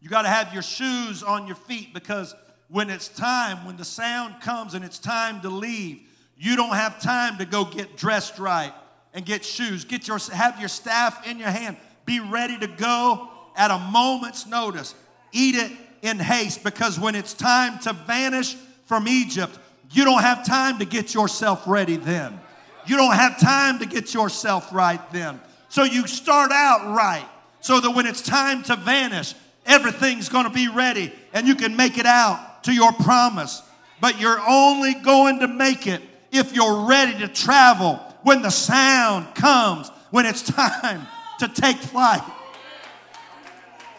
[0.00, 2.34] You got to have your shoes on your feet because
[2.68, 6.00] when it's time, when the sound comes and it's time to leave,
[6.38, 8.72] you don't have time to go get dressed right
[9.12, 9.84] and get shoes.
[9.84, 11.76] Get your, have your staff in your hand.
[12.06, 14.94] Be ready to go at a moment's notice.
[15.32, 18.54] Eat it in haste because when it's time to vanish
[18.86, 19.58] from Egypt,
[19.90, 22.40] you don't have time to get yourself ready then.
[22.86, 25.40] You don't have time to get yourself right then.
[25.68, 27.26] So you start out right
[27.60, 29.34] so that when it's time to vanish,
[29.64, 33.62] everything's going to be ready and you can make it out to your promise.
[34.00, 39.34] But you're only going to make it if you're ready to travel when the sound
[39.34, 41.06] comes, when it's time
[41.40, 42.22] to take flight.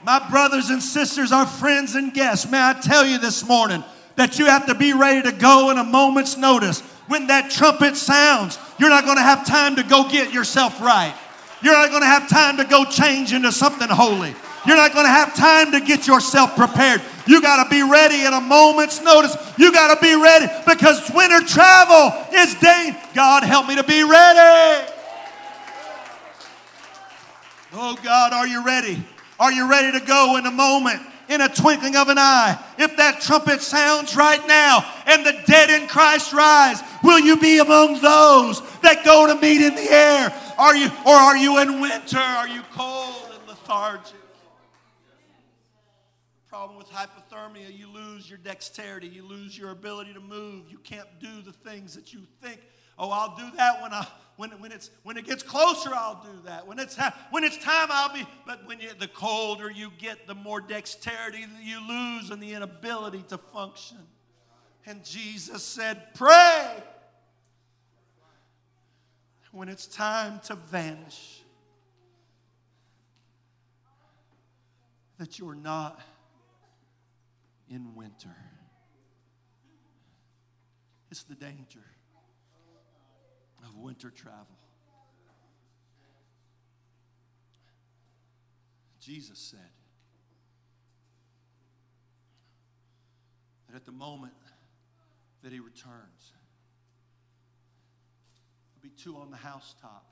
[0.04, 3.84] My brothers and sisters, our friends and guests, may I tell you this morning
[4.16, 6.82] that you have to be ready to go in a moment's notice.
[7.08, 11.16] When that trumpet sounds, you're not going to have time to go get yourself right.
[11.62, 14.36] You're not going to have time to go change into something holy.
[14.66, 17.02] You're not going to have time to get yourself prepared.
[17.26, 19.36] You got to be ready at a moment's notice.
[19.58, 22.92] You got to be ready because winter travel is day.
[23.16, 24.92] God, help me to be ready.
[27.74, 29.02] Oh, God, are you ready?
[29.40, 31.02] Are you ready to go in a moment?
[31.30, 32.58] In a twinkling of an eye.
[32.78, 37.60] If that trumpet sounds right now and the dead in Christ rise, will you be
[37.60, 40.34] among those that go to meet in the air?
[40.58, 42.18] Are you or are you in winter?
[42.18, 44.16] Are you cold and lethargic?
[46.58, 50.64] problem with hypothermia, you lose your dexterity, you lose your ability to move.
[50.72, 52.62] You can't do the things that you think,
[52.98, 54.08] oh, I'll do that when I
[54.38, 56.68] when, when it's when it gets closer, I'll do that.
[56.68, 56.96] When it's
[57.32, 58.26] when it's time, I'll be.
[58.46, 63.24] But when you, the colder you get, the more dexterity you lose and the inability
[63.30, 63.98] to function.
[64.86, 66.84] And Jesus said, "Pray."
[69.52, 71.42] When it's time to vanish,
[75.18, 76.00] that you're not
[77.68, 78.36] in winter.
[81.10, 81.84] It's the danger
[83.64, 84.58] of winter travel.
[89.00, 89.60] Jesus said
[93.68, 94.34] that at the moment
[95.44, 96.34] that he returns,
[98.74, 100.06] there'll be two on the housetop,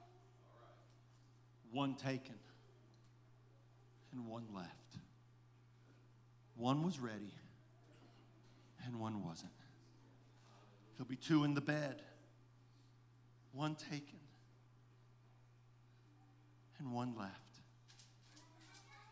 [1.71, 2.35] one taken
[4.13, 4.69] and one left.
[6.55, 7.33] One was ready
[8.85, 9.51] and one wasn't.
[10.95, 12.01] There'll be two in the bed,
[13.55, 14.19] one taken
[16.79, 17.31] and one left.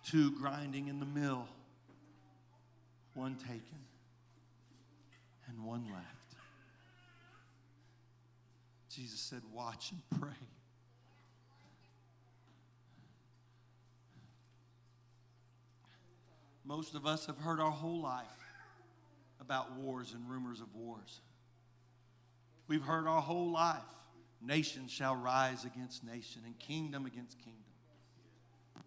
[0.06, 1.48] Two grinding in the mill,
[3.14, 3.80] one taken
[5.48, 6.36] and one left.
[8.90, 10.30] Jesus said, Watch and pray.
[16.66, 18.26] Most of us have heard our whole life
[19.40, 21.22] about wars and rumors of wars.
[22.68, 23.82] We've heard our whole life
[24.46, 27.62] nation shall rise against nation and kingdom against kingdom.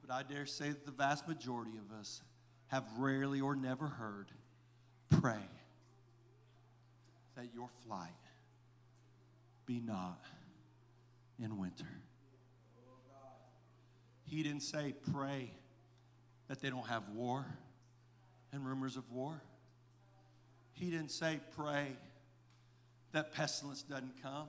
[0.07, 2.23] But I dare say that the vast majority of us
[2.69, 4.31] have rarely or never heard
[5.09, 5.49] pray
[7.37, 8.11] that your flight
[9.67, 10.25] be not
[11.43, 11.87] in winter.
[14.25, 15.53] He didn't say pray
[16.49, 17.47] that they don't have war
[18.53, 19.41] and rumors of war.
[20.73, 21.97] He didn't say pray
[23.13, 24.49] that pestilence doesn't come.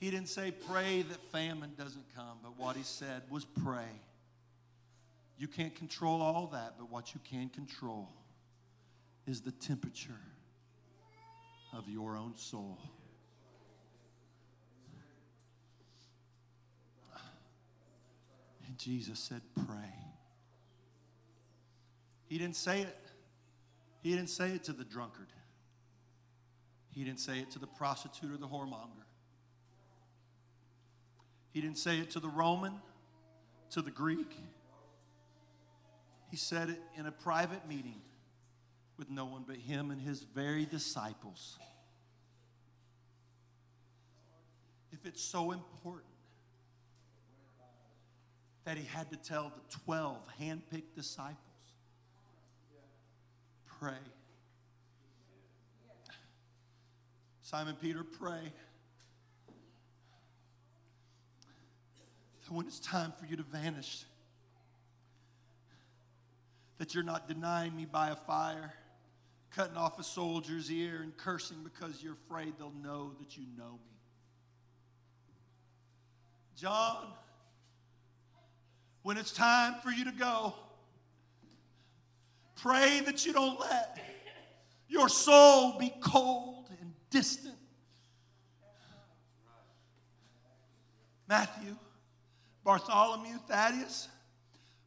[0.00, 3.84] He didn't say pray that famine doesn't come, but what he said was pray.
[5.36, 8.08] You can't control all that, but what you can control
[9.26, 10.20] is the temperature
[11.74, 12.78] of your own soul.
[18.66, 19.94] And Jesus said, Pray.
[22.26, 22.96] He didn't say it.
[24.02, 25.26] He didn't say it to the drunkard.
[26.88, 29.04] He didn't say it to the prostitute or the whoremonger.
[31.52, 32.74] He didn't say it to the Roman,
[33.70, 34.38] to the Greek.
[36.30, 38.00] He said it in a private meeting
[38.96, 41.58] with no one but him and his very disciples.
[44.92, 46.06] If it's so important
[48.64, 51.36] that he had to tell the 12 handpicked disciples,
[53.80, 53.94] pray.
[57.42, 58.52] Simon Peter, pray.
[62.50, 64.04] When it's time for you to vanish,
[66.78, 68.74] that you're not denying me by a fire,
[69.54, 73.74] cutting off a soldier's ear, and cursing because you're afraid they'll know that you know
[73.74, 73.96] me.
[76.56, 77.06] John,
[79.02, 80.52] when it's time for you to go,
[82.56, 83.96] pray that you don't let
[84.88, 87.54] your soul be cold and distant.
[91.28, 91.76] Matthew,
[92.64, 94.08] Bartholomew, Thaddeus,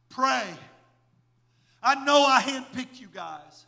[0.08, 0.44] pray.
[1.82, 3.66] I know I handpicked you guys.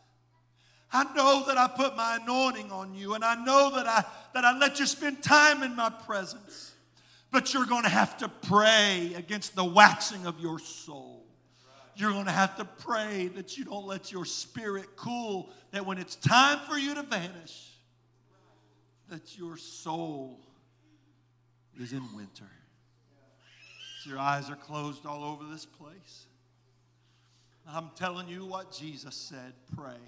[0.91, 4.45] I know that I put my anointing on you, and I know that I, that
[4.45, 6.73] I let you spend time in my presence.
[7.29, 11.25] But you're going to have to pray against the waxing of your soul.
[11.95, 15.97] You're going to have to pray that you don't let your spirit cool, that when
[15.97, 17.73] it's time for you to vanish,
[19.09, 20.39] that your soul
[21.79, 22.49] is in winter.
[24.07, 26.27] Your eyes are closed all over this place.
[27.67, 29.99] I'm telling you what Jesus said pray.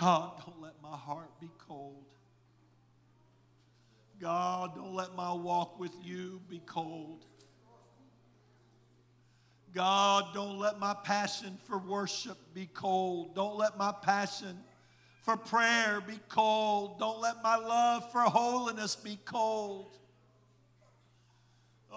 [0.00, 2.04] God, don't let my heart be cold.
[4.20, 7.26] God, don't let my walk with you be cold.
[9.74, 13.34] God, don't let my passion for worship be cold.
[13.34, 14.56] Don't let my passion
[15.22, 17.00] for prayer be cold.
[17.00, 19.98] Don't let my love for holiness be cold.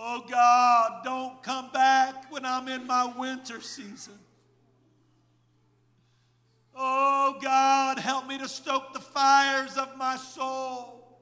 [0.02, 4.18] Oh God, don't come back when I'm in my winter season.
[6.74, 11.20] Oh God, help me to stoke the fires of my soul.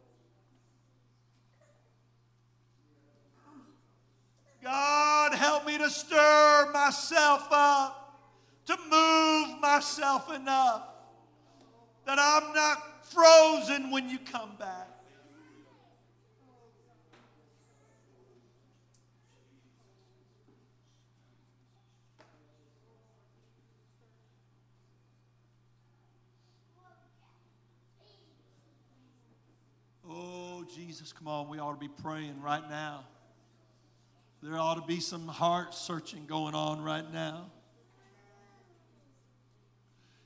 [4.61, 8.21] God, help me to stir myself up,
[8.67, 10.83] to move myself enough
[12.05, 14.86] that I'm not frozen when you come back.
[30.09, 31.49] Oh, Jesus, come on.
[31.49, 33.03] We ought to be praying right now.
[34.41, 37.51] There ought to be some heart searching going on right now.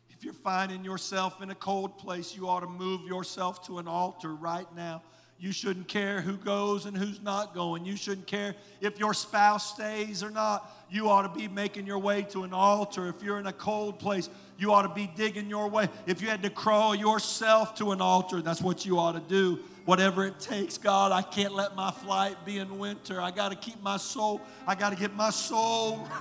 [0.10, 3.88] If you're finding yourself in a cold place, you ought to move yourself to an
[3.88, 5.02] altar right now.
[5.42, 7.84] You shouldn't care who goes and who's not going.
[7.84, 10.72] You shouldn't care if your spouse stays or not.
[10.88, 13.08] You ought to be making your way to an altar.
[13.08, 14.30] If you're in a cold place,
[14.60, 15.90] you ought to be digging your way.
[16.06, 19.58] If you had to crawl yourself to an altar, that's what you ought to do.
[19.86, 23.20] Whatever it takes, God, I can't let my flight be in winter.
[23.20, 26.08] I got to keep my soul, I got to get my soul.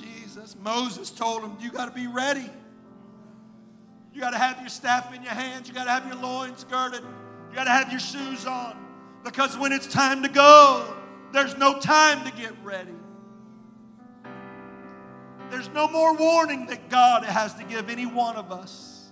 [0.00, 2.48] Jesus, Moses told him, You got to be ready.
[4.18, 5.68] You got to have your staff in your hands.
[5.68, 7.02] You got to have your loins girded.
[7.50, 8.76] You got to have your shoes on.
[9.22, 10.92] Because when it's time to go,
[11.32, 12.90] there's no time to get ready.
[15.50, 19.08] There's no more warning that God has to give any one of us.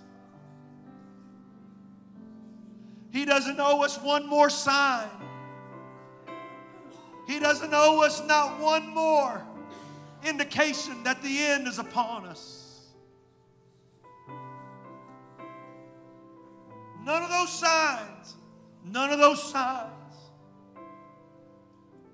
[3.09, 5.07] He doesn't owe us one more sign.
[7.27, 9.41] He doesn't owe us not one more
[10.25, 12.56] indication that the end is upon us.
[17.07, 18.35] None of those signs,
[18.83, 19.93] none of those signs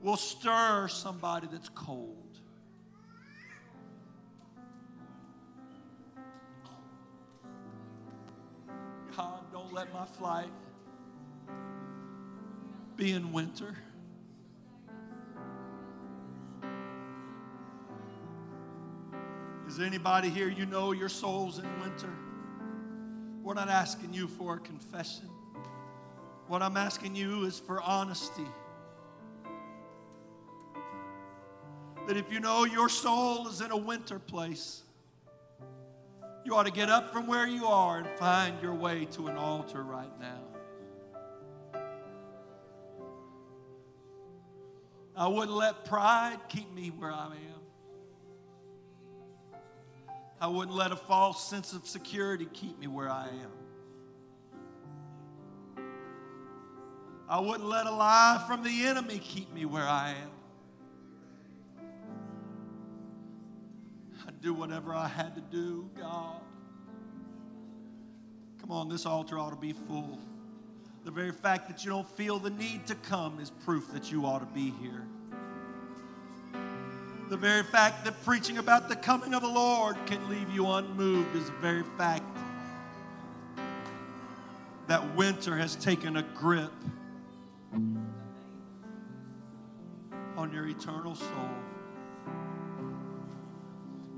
[0.03, 2.37] will stir somebody that's cold.
[9.17, 10.51] God, don't let my flight
[12.95, 13.75] be in winter.
[19.67, 22.13] Is there anybody here you know your soul's in winter?
[23.43, 25.29] We're not asking you for a confession.
[26.47, 28.47] What I'm asking you is for honesty.
[32.07, 34.83] That if you know your soul is in a winter place,
[36.45, 39.35] you ought to get up from where you are and find your way to an
[39.35, 40.41] altar right now.
[45.17, 47.62] I wouldn't let pride keep me where I am.
[50.43, 53.51] I wouldn't let a false sense of security keep me where I am.
[57.29, 61.85] I wouldn't let a lie from the enemy keep me where I am.
[64.27, 66.41] I'd do whatever I had to do, God.
[68.59, 70.19] Come on, this altar ought to be full.
[71.05, 74.25] The very fact that you don't feel the need to come is proof that you
[74.25, 75.07] ought to be here.
[77.33, 81.35] The very fact that preaching about the coming of the Lord can leave you unmoved
[81.35, 82.23] is the very fact
[84.85, 86.71] that winter has taken a grip
[90.37, 91.49] on your eternal soul.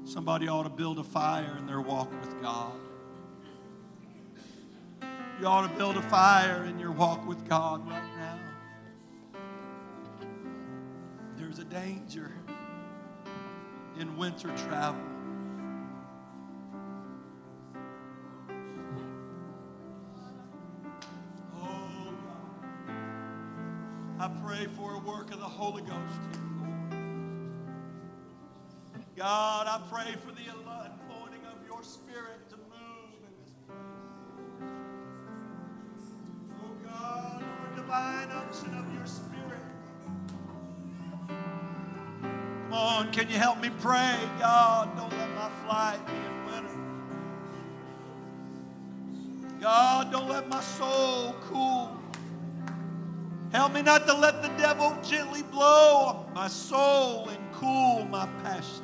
[0.04, 2.74] Somebody ought to build a fire in their walk with God.
[5.40, 8.40] You ought to build a fire in your walk with God right now.
[11.38, 12.34] There's a danger
[14.00, 15.02] in winter travel.
[21.56, 22.14] Oh,
[22.88, 22.94] God.
[24.20, 25.94] I pray for a work of the Holy Ghost
[26.32, 27.02] here, Lord.
[29.16, 33.96] God, I pray for the anointing of your Spirit to move in this place.
[36.62, 38.95] Oh, God, for divine unction of
[43.16, 44.18] can you help me pray?
[44.40, 46.78] God, don't let my flight be in winter.
[49.62, 51.98] God, don't let my soul cool.
[53.54, 58.84] Help me not to let the devil gently blow my soul and cool my passion.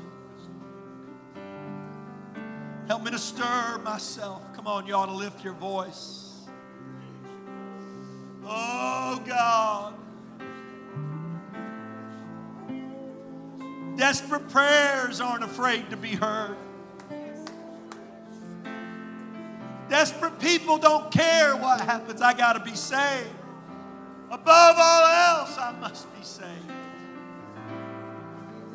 [2.88, 4.42] Help me to stir myself.
[4.56, 6.48] Come on, you ought to lift your voice.
[8.46, 10.01] Oh, God.
[14.02, 16.58] Desperate prayers aren't afraid to be heard.
[19.90, 22.20] Desperate people don't care what happens.
[22.20, 23.30] I got to be saved.
[24.32, 26.50] Above all else, I must be saved.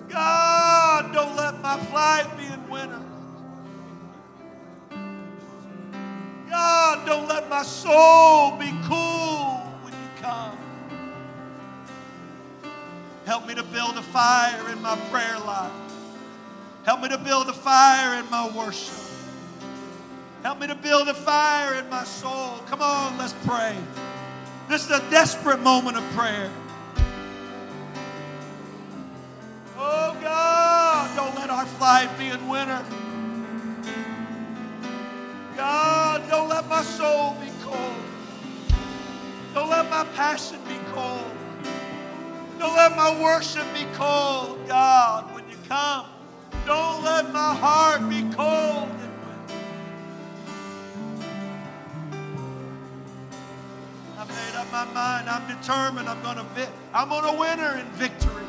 [0.08, 3.02] God, don't let my flight be in winter.
[6.48, 9.15] God, don't let my soul be cool
[13.36, 15.70] Help me to build a fire in my prayer life.
[16.86, 18.94] Help me to build a fire in my worship.
[20.42, 22.60] Help me to build a fire in my soul.
[22.64, 23.76] Come on, let's pray.
[24.70, 26.50] This is a desperate moment of prayer.
[29.76, 32.82] Oh God, don't let our flight be in winter.
[35.58, 37.96] God, don't let my soul be cold.
[39.52, 41.35] Don't let my passion be cold.
[42.58, 46.06] Don't let my worship be cold, God, when you come.
[46.64, 48.88] Don't let my heart be cold.
[54.18, 55.28] I made up my mind.
[55.28, 56.08] I'm determined.
[56.08, 56.46] I'm gonna.
[56.94, 58.42] I'm on a winner in victory.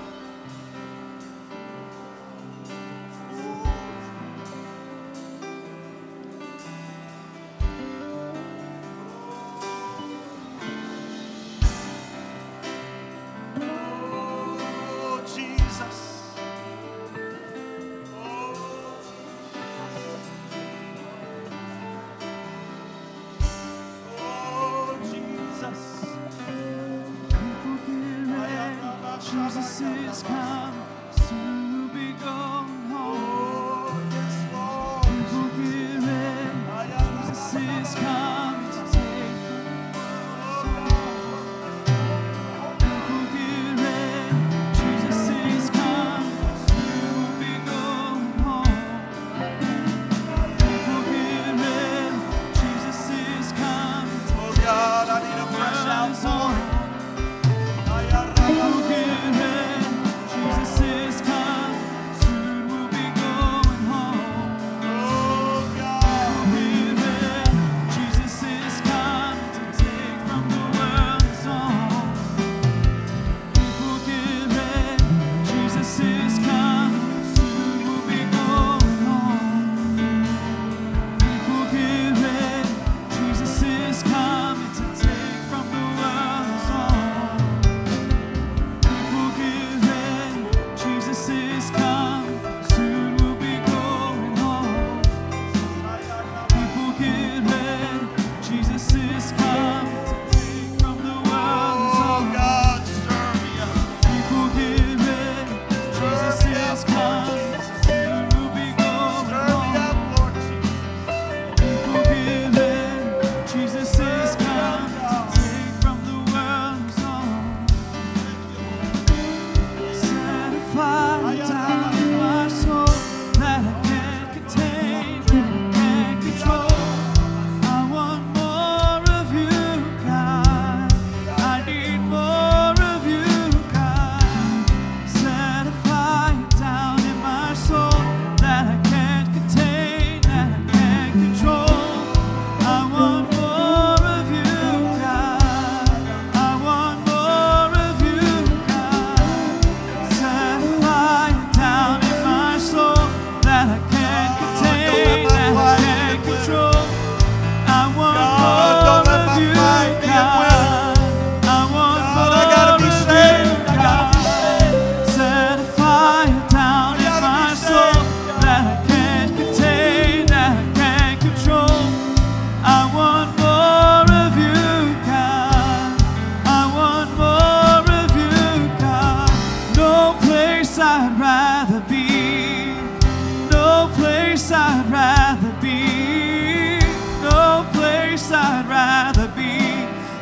[184.47, 186.79] place I'd rather be,
[187.21, 189.59] no place I'd rather be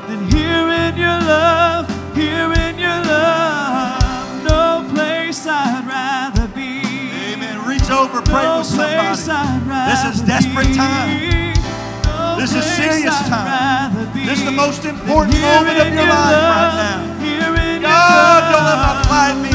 [0.08, 6.82] than here in your love, here in your love, no place I'd rather be.
[7.34, 7.68] Amen.
[7.68, 9.92] Reach over, pray no with somebody.
[9.92, 10.74] This is desperate be.
[10.74, 11.54] time.
[12.40, 13.94] This is serious time.
[14.26, 17.90] This is the most important moment of your, your life love, right now.
[17.90, 19.55] God, don't let my pride be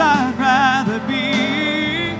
[0.00, 2.16] I'd rather be.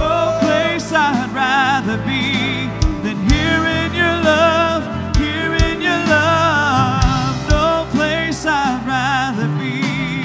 [0.00, 2.68] Oh, place I'd rather be
[3.04, 7.34] than here in your love, here in your love.
[7.50, 10.24] No place I'd rather be.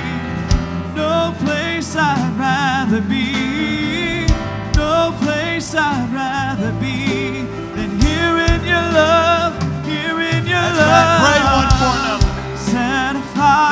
[0.95, 4.25] No place I'd rather be.
[4.75, 7.43] No place I'd rather be
[7.75, 9.53] than here in your love,
[9.85, 11.21] here in your That's love.
[11.21, 11.35] Right.
[11.35, 12.31] Pray one for another.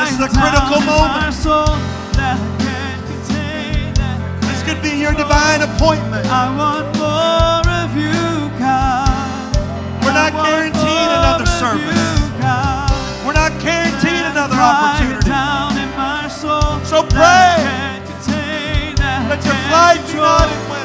[0.04, 1.93] This is a critical moment.
[5.04, 6.26] your divine appointment.
[6.32, 9.52] I want more of you, God.
[10.00, 12.00] We're not guaranteed another service.
[12.40, 15.28] You, We're not guaranteed another opportunity.
[16.88, 17.60] So pray.
[19.28, 20.83] Let your flight be not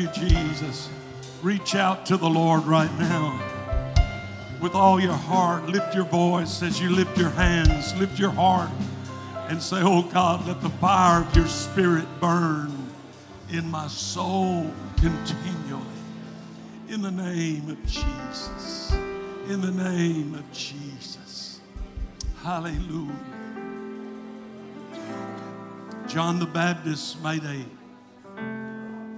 [0.00, 0.88] you, Jesus.
[1.42, 3.38] Reach out to the Lord right now.
[4.60, 8.70] With all your heart, lift your voice as you lift your hands, lift your heart,
[9.48, 12.72] and say, Oh God, let the fire of your spirit burn
[13.50, 15.86] in my soul continually.
[16.88, 18.92] In the name of Jesus.
[19.48, 21.60] In the name of Jesus.
[22.42, 23.14] Hallelujah.
[26.06, 27.64] John the Baptist made a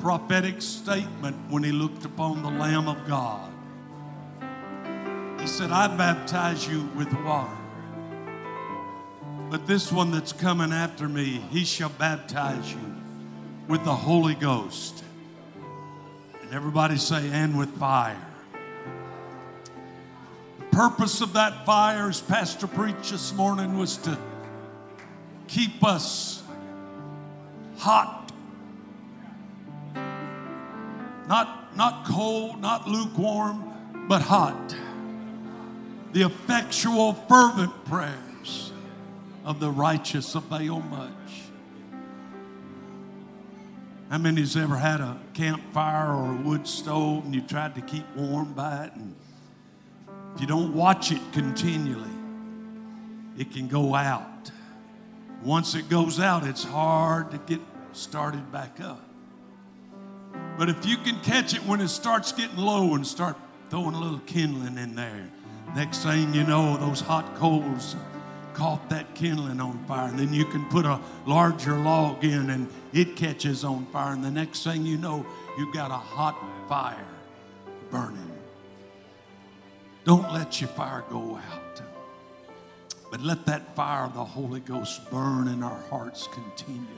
[0.02, 3.48] prophetic statement when he looked upon the Lamb of God.
[5.40, 7.56] He said, I baptize you with water.
[9.48, 12.80] But this one that's coming after me, he shall baptize you
[13.68, 15.04] with the Holy Ghost.
[16.42, 18.26] And everybody say, and with fire.
[20.58, 24.18] The purpose of that fire, as Pastor preached this morning, was to
[25.46, 26.42] keep us
[27.78, 28.21] hot.
[31.28, 34.76] Not, not cold, not lukewarm, but hot.
[36.12, 38.72] The effectual, fervent prayers
[39.44, 41.10] of the righteous avail much.
[44.10, 48.04] How many's ever had a campfire or a wood stove and you tried to keep
[48.14, 48.92] warm by it?
[48.94, 49.16] And
[50.34, 52.10] if you don't watch it continually,
[53.38, 54.50] it can go out.
[55.42, 57.60] Once it goes out, it's hard to get
[57.92, 59.11] started back up.
[60.58, 63.36] But if you can catch it when it starts getting low and start
[63.70, 65.28] throwing a little kindling in there,
[65.74, 67.96] next thing you know, those hot coals
[68.54, 70.08] caught that kindling on fire.
[70.08, 74.12] And then you can put a larger log in and it catches on fire.
[74.12, 75.24] And the next thing you know,
[75.58, 76.36] you've got a hot
[76.68, 77.06] fire
[77.90, 78.30] burning.
[80.04, 81.82] Don't let your fire go out.
[83.10, 86.88] But let that fire of the Holy Ghost burn in our hearts continually.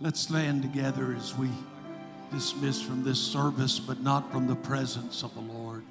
[0.00, 1.48] Let's stand together as we
[2.36, 5.82] dismiss from this service, but not from the presence of the Lord.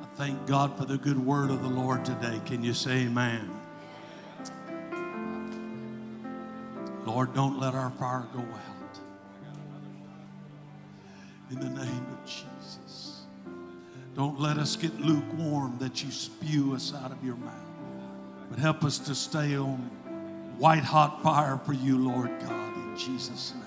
[0.00, 2.40] I thank God for the good word of the Lord today.
[2.46, 3.50] Can you say amen?
[7.04, 9.00] Lord, don't let our fire go out.
[11.50, 13.22] In the name of Jesus.
[14.14, 17.52] Don't let us get lukewarm that you spew us out of your mouth.
[18.48, 19.78] But help us to stay on
[20.56, 23.57] white hot fire for you, Lord God, in Jesus' name.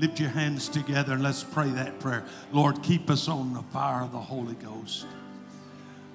[0.00, 2.24] Lift your hands together and let's pray that prayer.
[2.52, 5.04] Lord, keep us on the fire of the Holy Ghost.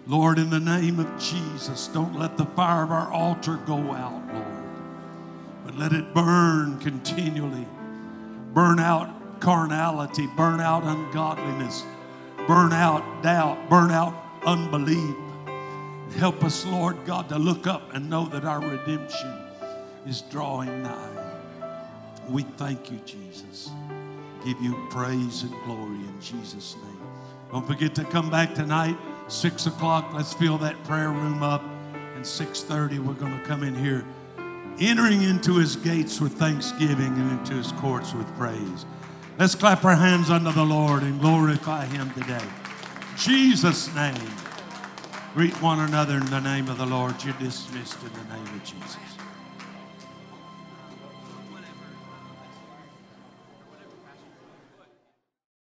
[0.07, 4.33] Lord, in the name of Jesus, don't let the fire of our altar go out,
[4.33, 4.65] Lord,
[5.65, 7.67] but let it burn continually.
[8.55, 11.83] Burn out carnality, burn out ungodliness,
[12.47, 14.15] burn out doubt, burn out
[14.47, 15.15] unbelief.
[16.17, 19.31] Help us, Lord God, to look up and know that our redemption
[20.07, 21.14] is drawing nigh.
[22.29, 23.69] We thank you, Jesus.
[24.43, 26.97] Give you praise and glory in Jesus' name.
[27.51, 28.97] Don't forget to come back tonight,
[29.27, 30.11] six o'clock.
[30.13, 31.63] Let's fill that prayer room up.
[32.15, 34.05] And six thirty, we're going to come in here,
[34.79, 38.85] entering into His gates with thanksgiving and into His courts with praise.
[39.37, 42.45] Let's clap our hands unto the Lord and glorify Him today.
[43.17, 44.15] Jesus' name.
[45.33, 47.21] Greet one another in the name of the Lord.
[47.23, 48.97] You're dismissed in the name of Jesus.